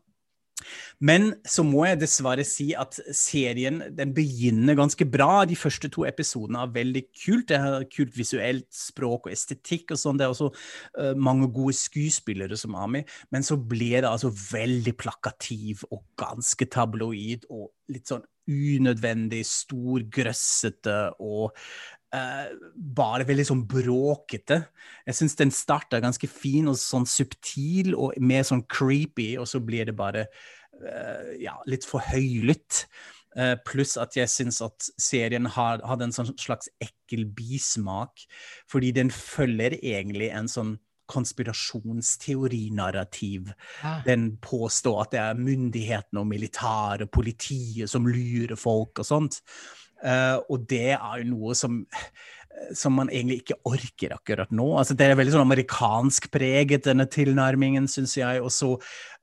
Men 1.00 1.32
så 1.48 1.64
må 1.66 1.86
jeg 1.88 2.02
dessverre 2.02 2.46
si 2.48 2.70
at 2.78 2.98
serien 3.16 3.82
den 3.96 4.14
begynner 4.16 4.78
ganske 4.80 5.06
bra. 5.10 5.46
De 5.50 5.58
første 5.60 5.92
to 5.92 6.06
episodene 6.10 6.64
er 6.64 6.74
veldig 6.76 7.04
kult. 7.14 7.48
Det 7.52 7.60
er 7.60 7.88
kult 7.92 8.18
visuelt 8.18 8.68
språk 8.76 9.30
og 9.30 9.34
estetikk 9.34 9.96
og 9.96 10.02
sånn. 10.02 10.20
Det 10.20 10.28
er 10.28 10.34
også 10.34 10.50
uh, 10.52 11.14
mange 11.20 11.50
gode 11.56 11.78
skuespillere 11.80 12.60
som 12.60 12.78
med. 12.92 13.10
Men 13.34 13.46
så 13.46 13.58
blir 13.58 14.02
det 14.02 14.10
altså 14.12 14.32
veldig 14.32 14.96
plakativ 15.00 15.86
og 15.90 16.04
ganske 16.20 16.68
tabloid 16.72 17.48
og 17.50 17.72
litt 17.90 18.12
sånn 18.12 18.26
unødvendig 18.50 19.44
stor, 19.46 20.04
grøssete 20.10 20.98
og 21.22 21.54
uh, 22.16 22.48
bare 22.76 23.28
veldig 23.28 23.46
sånn 23.50 23.66
bråkete. 23.70 24.58
Jeg 25.08 25.16
syns 25.20 25.38
den 25.40 25.54
starta 25.56 26.02
ganske 26.04 26.28
fin 26.32 26.68
og 26.72 26.78
sånn 26.82 27.08
subtil 27.10 27.96
og 27.96 28.18
mer 28.22 28.44
sånn 28.48 28.66
creepy, 28.72 29.32
og 29.42 29.48
så 29.50 29.58
blir 29.64 29.86
det 29.90 29.98
bare 30.00 30.24
uh, 30.82 31.32
ja, 31.42 31.56
litt 31.70 31.86
for 31.88 32.00
høylytt. 32.10 32.86
Uh, 33.38 33.56
pluss 33.62 33.94
at 34.02 34.16
jeg 34.18 34.30
syns 34.32 34.58
at 34.66 34.90
serien 34.98 35.46
har, 35.54 35.84
hadde 35.86 36.04
en 36.08 36.16
sånn 36.16 36.32
slags 36.40 36.70
ekkel 36.82 37.28
bismak, 37.38 38.26
fordi 38.70 38.90
den 38.98 39.12
følger 39.14 39.78
egentlig 39.80 40.30
en 40.34 40.50
sånn 40.50 40.78
konspirasjonsteorinarrativ. 41.10 43.52
Ja. 43.82 44.02
Den 44.06 44.38
påstår 44.42 45.02
at 45.04 45.12
det 45.14 45.20
er 45.24 45.42
myndighetene 45.42 46.20
og 46.22 46.28
militæret 46.30 47.02
og 47.08 47.14
politiet 47.18 47.90
som 47.90 48.06
lurer 48.06 48.56
folk 48.60 49.00
og 49.02 49.08
sånt. 49.08 49.42
Eh, 50.04 50.38
og 50.50 50.68
det 50.70 50.94
er 50.96 51.24
jo 51.24 51.32
noe 51.36 51.58
som 51.58 51.84
som 52.76 52.92
man 52.92 53.08
egentlig 53.08 53.44
ikke 53.44 53.56
orker 53.70 54.14
akkurat 54.18 54.50
nå. 54.52 54.66
Altså, 54.82 54.96
det 54.98 55.06
er 55.06 55.16
veldig 55.16 55.32
sånn 55.32 55.46
amerikansk 55.46 56.26
preget, 56.34 56.84
denne 56.90 57.06
tilnærmingen, 57.08 57.86
syns 57.88 58.18
jeg. 58.20 58.42
Og 58.44 58.52
så 58.52 58.74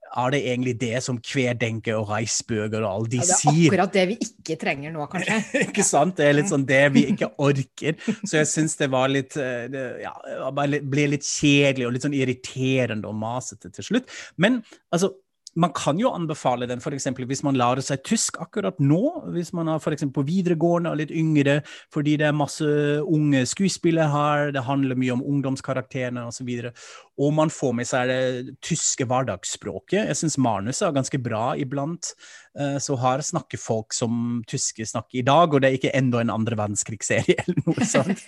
er 0.07 0.31
det 0.33 0.39
egentlig 0.47 0.73
det 0.79 1.01
som 1.03 1.19
Kvedenke 1.21 1.95
og 1.97 2.09
Reisbøger 2.11 2.81
og 2.81 2.89
alle 2.89 3.11
de 3.11 3.19
Ja, 3.19 3.27
det 3.27 3.35
er 3.35 3.41
sier. 3.41 3.67
akkurat 3.67 3.93
det 3.93 4.05
vi 4.09 4.17
ikke 4.23 4.57
trenger 4.61 4.95
nå, 4.95 5.05
kanskje. 5.11 5.37
ikke 5.67 5.85
sant? 5.85 6.17
Det 6.17 6.27
er 6.27 6.37
litt 6.39 6.51
sånn 6.51 6.65
det 6.67 6.81
vi 6.95 7.05
ikke 7.13 7.31
orker. 7.43 7.99
Så 8.23 8.39
jeg 8.39 8.49
syns 8.53 8.77
det 8.79 8.89
var 8.93 9.11
litt 9.11 9.37
eh, 9.41 9.67
det, 9.73 9.85
Ja, 10.05 10.15
det 10.23 10.81
ble 10.87 11.07
litt 11.13 11.27
kjedelig 11.27 11.87
og 11.87 11.95
litt 11.95 12.07
sånn 12.07 12.17
irriterende 12.17 13.11
og 13.11 13.19
masete 13.19 13.71
til 13.73 13.91
slutt. 13.91 14.11
Men 14.39 14.61
altså 14.93 15.13
man 15.57 15.73
kan 15.75 15.97
jo 15.99 16.11
anbefale 16.13 16.67
den 16.69 16.81
f.eks. 16.83 17.09
hvis 17.17 17.43
man 17.45 17.57
lærer 17.57 17.81
seg 17.81 18.03
tysk 18.05 18.37
akkurat 18.43 18.77
nå, 18.79 19.01
hvis 19.33 19.51
man 19.57 19.71
er 19.71 19.81
eksempel 19.81 20.21
på 20.21 20.27
videregående 20.27 20.91
og 20.93 20.99
litt 21.01 21.11
yngre, 21.11 21.59
fordi 21.93 22.17
det 22.21 22.27
er 22.29 22.37
masse 22.37 22.67
unge 23.01 23.43
skuespillere 23.49 24.09
her, 24.13 24.51
det 24.53 24.65
handler 24.67 24.99
mye 24.99 25.15
om 25.15 25.25
ungdomskarakterene 25.25 26.27
osv. 26.27 26.27
Og, 26.27 26.35
så 26.37 26.45
videre. 26.45 26.71
og 27.17 27.33
man 27.33 27.49
får 27.49 27.71
med 27.73 27.87
seg 27.89 28.11
det 28.11 28.57
tyske 28.61 29.07
hverdagsspråket. 29.09 30.05
Jeg 30.05 30.19
syns 30.19 30.37
manuset 30.37 30.85
er 30.85 30.93
ganske 30.99 31.19
bra 31.23 31.55
iblant. 31.57 32.11
Eh, 32.57 32.77
Så 32.81 32.95
har 32.97 33.21
snakkefolk 33.21 33.93
som 33.93 34.43
tyske 34.49 34.85
snakker 34.85 35.19
i 35.19 35.25
dag, 35.25 35.53
og 35.53 35.61
det 35.61 35.69
er 35.69 35.77
ikke 35.77 35.95
enda 35.97 36.21
en 36.21 36.33
andre 36.33 36.57
verdenskrigsserie 36.57 37.37
eller 37.43 37.61
noe 37.67 37.85
sånt. 37.87 38.23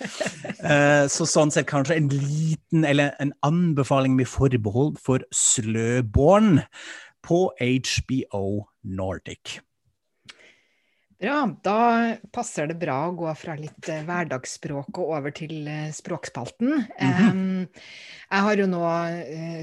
Eh, 0.62 1.06
Så 1.10 1.26
sånn 1.28 1.50
sett 1.54 1.68
kanskje 1.70 1.98
en 1.98 2.10
liten, 2.12 2.84
eller 2.84 3.16
en 3.20 3.32
anbefaling 3.46 4.14
med 4.16 4.30
forbehold 4.30 5.00
for 5.02 5.24
Sløborn 5.34 6.62
på 7.26 7.50
HBO 7.58 8.66
Nordic. 8.84 9.58
Bra, 11.20 11.40
da 11.60 11.80
passer 12.32 12.70
det 12.70 12.78
bra 12.80 12.94
å 13.10 13.16
gå 13.18 13.28
fra 13.36 13.52
litt 13.58 13.88
eh, 13.92 14.00
hverdagsspråk 14.08 15.02
og 15.02 15.10
over 15.18 15.34
til 15.36 15.66
eh, 15.68 15.90
språkspalten. 15.92 16.86
Em, 16.96 17.66
jeg 18.30 18.44
har 18.46 18.62
jo 18.62 18.68
nå, 18.70 18.80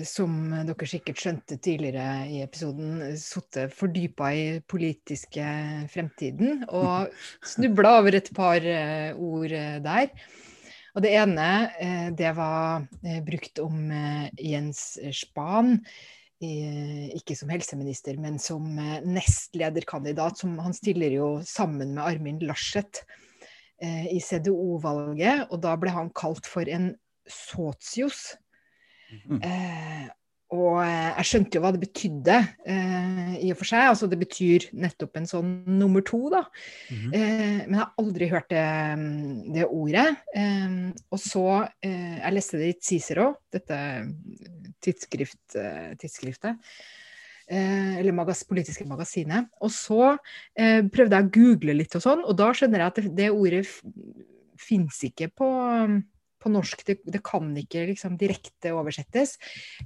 som 0.05 0.35
dere 0.67 0.89
sikkert 0.91 1.23
skjønte 1.23 1.57
tidligere 1.57 2.27
i 2.29 2.43
episoden, 2.43 2.99
sittet 3.17 3.73
fordypa 3.73 4.29
i 4.37 4.43
politiske 4.69 5.47
fremtiden 5.89 6.61
og 6.67 7.09
snubla 7.41 7.95
over 8.03 8.19
et 8.19 8.29
par 8.37 8.67
ord 9.15 9.55
der. 9.87 10.11
Og 10.93 11.05
det 11.05 11.15
ene, 11.15 11.49
det 12.19 12.35
var 12.37 12.85
brukt 13.25 13.63
om 13.63 13.89
Jens 14.35 14.83
Spahn 15.15 15.79
ikke 16.39 17.35
som 17.37 17.49
helseminister, 17.49 18.17
men 18.21 18.37
som 18.41 18.67
eh, 18.77 18.99
nestlederkandidat. 19.05 20.37
Som 20.37 20.57
han 20.61 20.75
stiller 20.75 21.13
jo 21.15 21.29
sammen 21.45 21.95
med 21.95 22.03
Armin 22.05 22.41
Laschet 22.45 23.03
eh, 23.81 24.07
i 24.13 24.19
CDO-valget, 24.21 25.47
og 25.51 25.61
da 25.65 25.75
ble 25.79 25.93
han 25.95 26.13
kalt 26.15 26.49
for 26.49 26.69
en 26.69 26.91
sotius. 27.27 28.35
Mm. 29.07 29.41
Eh, 29.41 30.07
og 30.55 30.77
eh, 30.79 31.09
jeg 31.17 31.27
skjønte 31.27 31.57
jo 31.57 31.61
hva 31.63 31.73
det 31.75 31.81
betydde, 31.81 32.35
eh, 32.71 33.33
i 33.43 33.49
og 33.51 33.57
for 33.59 33.67
seg. 33.67 33.89
Altså 33.89 34.07
det 34.07 34.19
betyr 34.21 34.69
nettopp 34.79 35.19
en 35.19 35.27
sånn 35.27 35.49
nummer 35.67 36.05
to, 36.07 36.21
da. 36.31 36.45
Mm. 36.87 37.09
Eh, 37.11 37.57
men 37.65 37.75
jeg 37.75 37.81
har 37.81 38.03
aldri 38.03 38.29
hørt 38.31 38.47
det, 38.53 38.67
det 39.57 39.67
ordet. 39.67 40.07
Eh, 40.37 40.77
og 41.11 41.19
så 41.23 41.47
eh, 41.83 42.15
Jeg 42.21 42.35
leste 42.37 42.61
det 42.61 42.71
i 42.71 42.77
Cicero, 42.79 43.33
dette 43.51 43.81
tidsskrift, 44.83 45.41
eh, 45.59 45.93
tidsskriftet. 45.99 46.57
Eh, 47.47 47.97
eller 47.99 48.11
magas, 48.11 48.43
politiske 48.43 48.83
magasinet. 48.87 49.47
Og 49.63 49.71
så 49.71 50.17
eh, 50.57 50.83
prøvde 50.91 51.15
jeg 51.15 51.29
å 51.29 51.31
google 51.37 51.77
litt 51.79 51.95
og 51.95 52.03
sånn, 52.03 52.25
og 52.27 52.35
da 52.39 52.51
skjønner 52.51 52.83
jeg 52.83 52.91
at 52.91 52.99
det, 52.99 53.15
det 53.21 53.31
ordet 53.31 53.63
fins 54.59 54.97
ikke 55.07 55.29
på, 55.37 55.47
på 56.43 56.51
norsk. 56.51 56.83
Det, 56.89 56.97
det 57.07 57.21
kan 57.25 57.47
ikke 57.55 57.85
liksom 57.93 58.17
direkte 58.19 58.73
oversettes. 58.75 59.37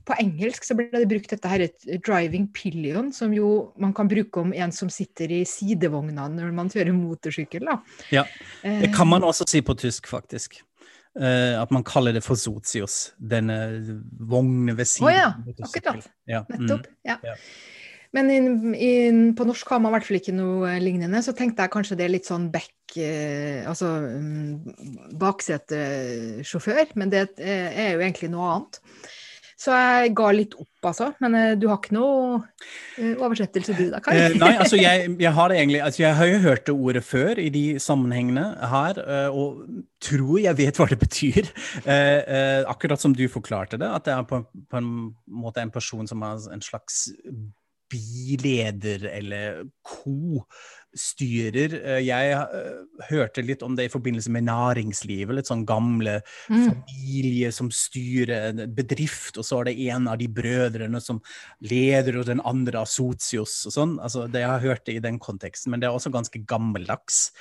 På 0.08 0.18
engelsk 0.18 0.66
så 0.66 0.78
ble 0.80 0.90
det 0.96 1.06
brukt 1.12 1.36
dette 1.36 1.52
her, 1.52 1.68
driving 2.02 2.50
pillion, 2.56 3.12
som 3.14 3.36
jo 3.36 3.52
man 3.82 3.94
kan 3.94 4.10
bruke 4.10 4.42
om 4.42 4.56
en 4.58 4.74
som 4.74 4.90
sitter 4.90 5.30
i 5.42 5.44
sidevogna 5.46 6.32
når 6.34 6.56
man 6.58 6.72
kjører 6.74 6.98
motorsykkel. 6.98 7.70
Da. 7.70 7.78
Ja, 8.16 8.26
Eh, 8.64 8.82
Det 8.82 8.92
kan 8.94 9.08
man 9.10 9.24
også 9.26 9.46
si 9.50 9.62
på 9.62 9.74
tysk, 9.78 10.08
faktisk. 10.10 10.62
Eh, 11.20 11.60
at 11.60 11.72
man 11.76 11.84
kaller 11.84 12.16
det 12.16 12.24
for 12.24 12.40
sotius. 12.40 13.12
Denne 13.20 13.58
vognen 14.20 14.78
ved 14.78 14.88
siden 14.88 15.10
Å 15.10 15.14
ja, 15.14 15.30
akkurat. 15.68 16.08
Ja, 16.30 16.46
mm. 16.48 16.56
Nettopp. 16.56 16.90
Ja. 17.08 17.18
Ja. 17.26 17.36
Men 18.16 18.28
in, 18.32 18.48
in, 18.76 19.20
på 19.36 19.46
norsk 19.48 19.70
har 19.72 19.80
man 19.80 19.92
i 19.92 19.96
hvert 19.96 20.08
fall 20.08 20.20
ikke 20.20 20.36
noe 20.36 20.76
lignende, 20.84 21.22
så 21.24 21.32
tenkte 21.36 21.64
jeg 21.64 21.72
kanskje 21.72 21.98
det 22.00 22.08
er 22.08 22.14
litt 22.16 22.28
sånn 22.28 22.50
back 22.52 22.98
eh, 23.00 23.64
Altså 23.68 23.88
um, 24.04 24.58
baksetesjåfør, 25.20 26.92
men 27.00 27.14
det 27.14 27.24
eh, 27.40 27.72
er 27.72 27.94
jo 27.96 28.04
egentlig 28.04 28.32
noe 28.34 28.50
annet. 28.56 28.82
Så 29.62 29.74
jeg 29.78 30.14
ga 30.18 30.32
litt 30.34 30.56
opp, 30.58 30.70
altså. 30.90 31.12
Men 31.22 31.36
eh, 31.38 31.52
du 31.60 31.68
har 31.70 31.78
ikke 31.78 31.94
noe 31.94 32.40
eh, 32.98 33.14
oversettelse 33.14 33.76
du, 33.78 33.84
da, 33.92 34.00
Kai? 34.02 34.16
Eh, 34.18 34.36
nei, 34.42 34.56
altså 34.64 34.80
jeg, 34.82 35.12
jeg 35.22 35.34
har 35.38 35.52
det 35.52 35.60
egentlig 35.60 35.82
altså 35.86 36.04
Jeg 36.04 36.18
har 36.18 36.30
jo 36.32 36.40
hørt 36.48 36.66
det 36.66 36.76
ordet 36.76 37.04
før 37.06 37.42
i 37.42 37.50
de 37.54 37.66
sammenhengene 37.84 38.48
her, 38.72 39.02
eh, 39.06 39.30
og 39.30 39.62
tror 40.02 40.40
jeg 40.42 40.58
vet 40.58 40.82
hva 40.82 40.90
det 40.90 40.98
betyr. 41.04 41.52
Eh, 41.86 42.20
eh, 42.26 42.62
akkurat 42.70 43.02
som 43.02 43.14
du 43.18 43.28
forklarte 43.30 43.78
det, 43.82 43.90
at 43.90 44.08
det 44.08 44.16
er 44.16 44.26
på, 44.30 44.42
på 44.50 44.82
en 44.82 45.12
måte 45.30 45.62
en 45.62 45.74
person 45.74 46.10
som 46.10 46.26
er 46.26 46.50
en 46.56 46.66
slags 46.66 47.06
bileder 47.92 49.06
eller 49.12 49.66
co-styrer. 49.86 50.81
Eh, 50.94 52.00
Jeg 52.04 52.32
eh, 52.36 53.06
hørte 53.10 53.44
litt 53.46 53.62
om 53.64 53.76
det 53.78 53.86
i 53.88 53.92
forbindelse 53.94 54.30
med 54.34 54.44
næringslivet. 54.50 55.36
Litt 55.38 55.48
sånn 55.48 55.66
gamle 55.66 56.22
Mm. 56.50 56.68
familie 56.68 57.52
som 57.52 57.70
styrer 57.72 58.50
en 58.50 58.74
bedrift, 58.76 59.38
og 59.38 59.46
så 59.46 59.62
er 59.62 59.64
det 59.70 59.80
en 59.92 60.08
av 60.08 60.18
de 60.18 60.28
brødrene 60.28 61.00
som 61.02 61.22
leder, 61.62 62.18
og 62.20 62.26
den 62.26 62.42
andre 62.44 62.82
er 62.82 62.86
sotios 62.86 63.66
og 63.68 63.72
sånn. 63.72 63.94
Altså, 64.02 64.26
det 64.30 64.42
jeg 64.42 64.50
har 64.50 64.60
hørt 64.60 64.86
det 64.86 64.96
i 64.96 65.00
den 65.00 65.20
konteksten, 65.20 65.72
men 65.72 65.80
det 65.80 65.88
er 65.88 65.94
også 65.96 66.12
ganske 66.12 66.44
gammeldags 66.46 67.32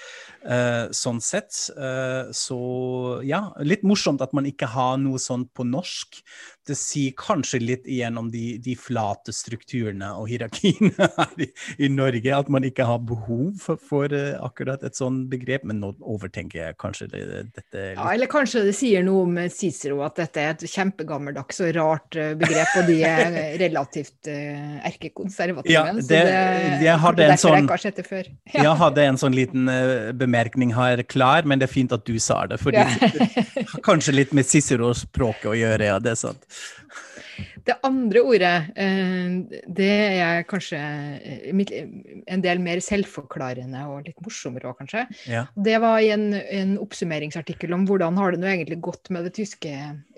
eh, 0.45 0.87
sånn 0.91 1.21
sett. 1.21 1.51
Så 2.33 3.23
ja, 3.27 3.53
litt 3.61 3.83
morsomt 3.83 4.21
at 4.23 4.33
man 4.33 4.45
ikke 4.47 4.69
har 4.69 4.97
noe 4.99 5.19
sånt 5.19 5.53
på 5.55 5.65
norsk. 5.67 6.21
Det 6.67 6.77
sier 6.77 7.13
kanskje 7.19 7.61
litt 7.61 7.87
igjen 7.87 8.19
om 8.21 8.31
de, 8.31 8.59
de 8.63 8.75
flate 8.79 9.33
strukturene 9.35 10.13
og 10.15 10.29
hierarkiene 10.31 10.93
her 11.19 11.35
i, 11.41 11.49
i 11.79 11.89
Norge, 11.89 12.31
at 12.37 12.49
man 12.53 12.63
ikke 12.69 12.87
har 12.87 12.99
behov 13.03 13.40
for, 13.61 13.79
for 13.81 14.13
eh, 14.17 14.35
akkurat 14.43 14.83
et 14.87 14.97
sånt 14.99 15.29
begrep. 15.33 15.65
Men 15.69 15.81
nå 15.83 15.93
overtenker 16.01 16.61
jeg 16.61 16.77
kanskje 16.81 17.09
det, 17.13 17.23
dette 17.57 17.85
litt. 17.85 17.99
Ja, 17.99 18.09
eller 18.15 18.31
kanskje 18.31 18.63
det 18.69 18.75
sier 18.79 19.05
noe 19.07 19.25
om 19.27 19.39
Cicero, 19.53 20.01
at 20.07 20.19
dette 20.21 20.43
er 20.43 20.55
et 20.55 20.65
kjempegammeldags 20.71 21.63
og 21.67 21.73
rart 21.79 22.19
eh, 22.21 22.33
begrep, 22.41 22.75
og 22.83 22.91
de 22.91 22.99
er 23.09 23.39
relativt 23.65 24.31
uh, 24.31 24.79
erkekonservative. 24.91 25.75
Ja, 25.75 25.87
så 25.97 26.07
det- 26.11 26.85
jeg 26.85 26.99
hadde 27.05 27.27
en 27.27 27.41
sånn- 27.41 27.57
jeg 27.59 27.67
ikke 27.67 27.77
har 27.79 27.85
sett 27.87 28.01
det 28.03 28.07
før. 28.09 28.31
Jeg 28.61 28.77
hadde 28.85 29.07
en 29.13 29.21
sånn 29.21 29.37
liten 29.37 29.71
uh, 29.71 30.11
bemerkning 30.17 30.75
her 30.77 31.03
klar, 31.09 31.47
men 31.49 31.61
det 31.61 31.69
er 31.69 31.75
fint 31.75 31.93
at 31.97 32.05
du 32.07 32.19
sa 32.23 32.43
det. 32.51 32.61
for 32.61 32.75
det 32.75 32.85
har 32.87 33.81
kanskje 33.87 34.15
litt 34.17 34.33
med 34.37 34.49
Cicero-språket 34.49 35.51
å 35.53 35.57
gjøre, 35.59 35.91
ja, 35.93 35.99
det 36.03 36.15
er 36.15 36.21
sant. 36.21 36.47
Det 37.67 37.77
andre 37.87 38.23
ordet, 38.25 38.57
eh, 38.79 39.61
det 39.67 39.91
er 40.21 40.43
kanskje 40.49 40.81
eh, 40.81 41.71
en 42.31 42.45
del 42.45 42.63
mer 42.63 42.83
selvforklarende 42.85 43.83
og 43.91 44.09
litt 44.09 44.21
morsommere 44.25 44.71
òg, 44.71 44.81
kanskje. 44.81 45.05
Ja. 45.31 45.45
Det 45.55 45.77
var 45.83 46.01
i 46.01 46.11
en, 46.15 46.33
en 46.35 46.77
oppsummeringsartikkel 46.81 47.75
om 47.77 47.87
hvordan 47.89 48.19
har 48.21 48.35
det 48.35 48.43
nå 48.43 48.51
egentlig 48.51 48.81
gått 48.85 49.13
med 49.15 49.29
det 49.29 49.35
tyske 49.39 49.73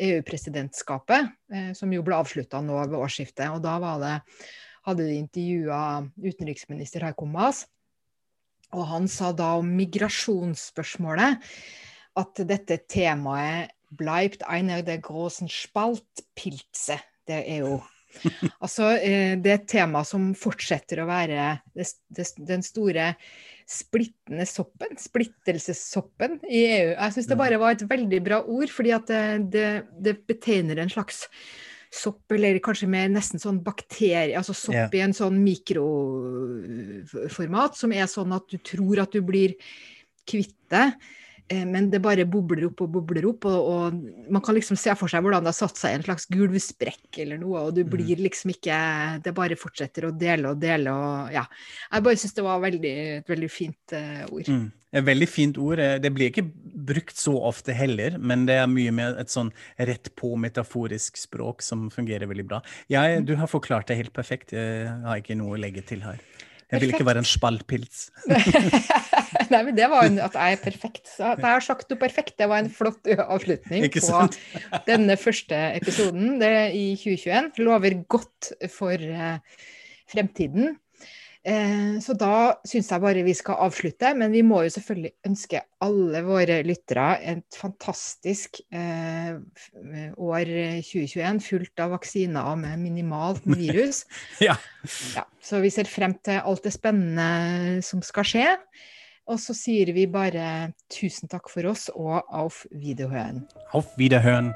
EU-presidentskapet, 0.08 1.32
eh, 1.52 1.70
som 1.78 1.92
jo 1.94 2.04
ble 2.06 2.18
avslutta 2.20 2.62
nå 2.64 2.80
ved 2.84 2.98
årsskiftet. 3.00 3.48
Og 3.50 3.62
da 3.64 3.78
var 3.82 4.02
det 4.02 4.16
hadde 4.86 5.06
de 5.06 5.20
intervjua 5.20 5.82
utenriksminister 6.22 7.06
Heiko 7.06 7.28
Maas. 7.30 7.66
Og 8.72 8.86
han 8.88 9.08
sa 9.10 9.30
da 9.36 9.54
om 9.60 9.68
migrasjonsspørsmålet 9.76 11.52
at 12.18 12.42
dette 12.48 12.78
temaet 12.90 13.72
bleibt 13.92 14.44
einer 14.48 14.82
der 14.82 15.00
großen 15.04 15.48
Spaltpilze. 15.52 16.96
Det 17.28 17.40
er 17.40 17.66
jo 17.66 17.80
Altså, 18.60 18.90
eh, 19.00 19.38
det 19.40 19.50
er 19.50 19.56
et 19.56 19.70
tema 19.72 20.02
som 20.04 20.34
fortsetter 20.36 21.00
å 21.00 21.08
være 21.08 21.46
det, 21.72 21.86
det, 22.12 22.26
den 22.44 22.64
store 22.64 23.06
splittende 23.68 24.44
soppen, 24.48 24.98
splittelsessoppen 25.00 26.36
i 26.44 26.60
EU. 26.66 26.90
Jeg 26.92 27.14
syns 27.14 27.30
det 27.30 27.38
bare 27.40 27.60
var 27.62 27.72
et 27.72 27.86
veldig 27.88 28.20
bra 28.26 28.42
ord, 28.44 28.68
fordi 28.74 28.92
at 28.92 29.08
det, 29.08 29.22
det, 29.54 29.68
det 30.04 30.14
betegner 30.28 30.82
en 30.82 30.92
slags 30.92 31.24
sopp, 31.92 32.32
eller 32.32 32.56
kanskje 32.64 32.88
mer 32.90 33.08
nesten 33.12 33.38
sånn 33.40 33.64
bakterie, 33.64 34.38
altså 34.38 34.54
sopp 34.56 34.76
yeah. 34.76 34.90
i 34.96 35.00
en 35.04 35.14
sånn 35.16 35.44
mikroformat, 35.44 37.76
som 37.78 37.92
er 37.96 38.06
sånn 38.10 38.32
at 38.36 38.44
du 38.52 38.58
tror 38.64 38.98
at 39.04 39.12
du 39.12 39.20
blir 39.24 39.50
kvitt 40.28 40.58
det. 40.72 40.92
Eh, 41.50 41.64
men 41.66 41.88
det 41.90 42.00
bare 42.02 42.26
bobler 42.28 42.68
opp 42.68 42.84
og 42.84 42.92
bobler 42.96 43.26
opp, 43.28 43.46
og, 43.50 43.70
og, 43.72 44.26
man 44.32 44.44
kan 44.44 44.56
liksom 44.56 44.78
se 44.78 44.94
for 44.98 45.10
seg 45.10 45.24
hvordan 45.24 45.44
det 45.44 45.50
har 45.52 45.58
satt 45.58 45.80
seg 45.80 45.96
en 45.96 46.04
slags 46.06 46.28
gulvsprekk 46.30 47.22
eller 47.24 47.40
noe, 47.40 47.66
og 47.66 47.74
du 47.76 47.82
mm. 47.82 47.90
blir 47.92 48.22
liksom 48.22 48.54
ikke 48.54 48.76
Det 49.24 49.34
bare 49.36 49.58
fortsetter 49.58 50.06
å 50.06 50.12
dele 50.16 50.52
og 50.52 50.60
dele 50.62 50.92
og 50.92 51.34
ja. 51.34 51.42
Jeg 51.90 52.06
bare 52.06 52.20
syns 52.20 52.36
det 52.38 52.46
var 52.46 52.62
veldig, 52.62 52.94
et 53.18 53.28
veldig 53.28 53.50
fint 53.52 53.96
uh, 53.96 54.22
ord. 54.30 54.48
Mm. 54.48 54.70
Et 54.92 55.04
veldig 55.04 55.28
fint 55.28 55.58
ord. 55.60 55.80
Eh, 55.82 55.98
det 56.02 56.12
blir 56.14 56.30
ikke 56.30 56.46
brukt 56.92 57.18
så 57.18 57.34
ofte 57.50 57.74
heller, 57.76 58.18
men 58.20 58.46
det 58.48 58.58
er 58.60 58.70
mye 58.70 58.92
med 58.94 59.18
et 59.20 59.32
sånn 59.32 59.52
rett 59.80 60.12
på 60.18 60.34
metaforisk 60.40 61.20
språk 61.20 61.64
som 61.64 61.88
fungerer 61.92 62.30
veldig 62.30 62.46
bra. 62.48 62.62
Jeg, 62.92 63.22
mm. 63.22 63.28
du 63.28 63.34
har 63.40 63.50
forklart 63.50 63.90
det 63.90 63.98
helt 64.00 64.14
perfekt. 64.16 64.54
Jeg 64.56 64.92
har 65.06 65.20
ikke 65.20 65.38
noe 65.40 65.56
å 65.56 65.60
legge 65.60 65.84
til 65.88 66.04
her. 66.06 66.20
Jeg 66.72 66.80
vil 66.80 66.94
ikke 66.94 67.04
være 67.04 67.20
en 67.20 67.28
spaltpils. 67.28 68.06
Nei, 69.52 69.60
men 69.66 69.74
det 69.76 69.88
var 69.92 70.06
en, 70.08 70.16
at 70.24 70.36
jeg 70.38 70.56
er 70.56 70.62
perfekt. 70.62 71.04
Så 71.04 71.34
at 71.34 71.42
jeg 71.42 71.52
har 71.52 71.64
sagt 71.64 71.92
noe 71.92 72.00
perfekt, 72.00 72.34
det 72.40 72.48
var 72.48 72.62
en 72.62 72.72
flott 72.72 73.08
avslutning 73.12 73.84
på 73.92 74.22
denne 74.90 75.18
første 75.20 75.58
episoden 75.76 76.38
det 76.40 76.54
i 76.78 76.86
2021. 76.96 77.52
Lover 77.66 77.98
godt 78.16 78.52
for 78.72 78.96
uh, 78.96 79.36
fremtiden. 80.12 80.76
Eh, 81.42 81.98
så 81.98 82.14
da 82.14 82.54
syns 82.68 82.90
jeg 82.92 83.02
bare 83.02 83.24
vi 83.26 83.34
skal 83.34 83.58
avslutte. 83.66 84.12
Men 84.18 84.34
vi 84.34 84.44
må 84.46 84.62
jo 84.66 84.72
selvfølgelig 84.76 85.12
ønske 85.28 85.62
alle 85.82 86.22
våre 86.26 86.60
lyttere 86.66 87.08
et 87.34 87.58
fantastisk 87.58 88.62
eh, 88.70 89.34
år 90.16 90.54
2021, 90.86 91.42
fullt 91.48 91.84
av 91.84 91.96
vaksiner 91.96 92.56
med 92.62 92.78
minimalt 92.84 93.46
med 93.46 93.62
virus. 93.64 94.04
ja. 94.48 94.56
ja. 95.16 95.26
Så 95.42 95.62
vi 95.64 95.72
ser 95.74 95.90
frem 95.90 96.16
til 96.24 96.42
alt 96.42 96.64
det 96.66 96.74
spennende 96.74 97.82
som 97.86 98.04
skal 98.06 98.28
skje. 98.28 98.48
Og 99.30 99.38
så 99.38 99.54
sier 99.54 99.92
vi 99.94 100.08
bare 100.10 100.72
tusen 100.90 101.30
takk 101.30 101.46
for 101.50 101.70
oss 101.70 101.86
og 101.94 102.26
auf 102.26 102.64
Wiederhøen. 102.74 103.44
Auf 103.72 103.94
Wiederhøen. 103.98 104.50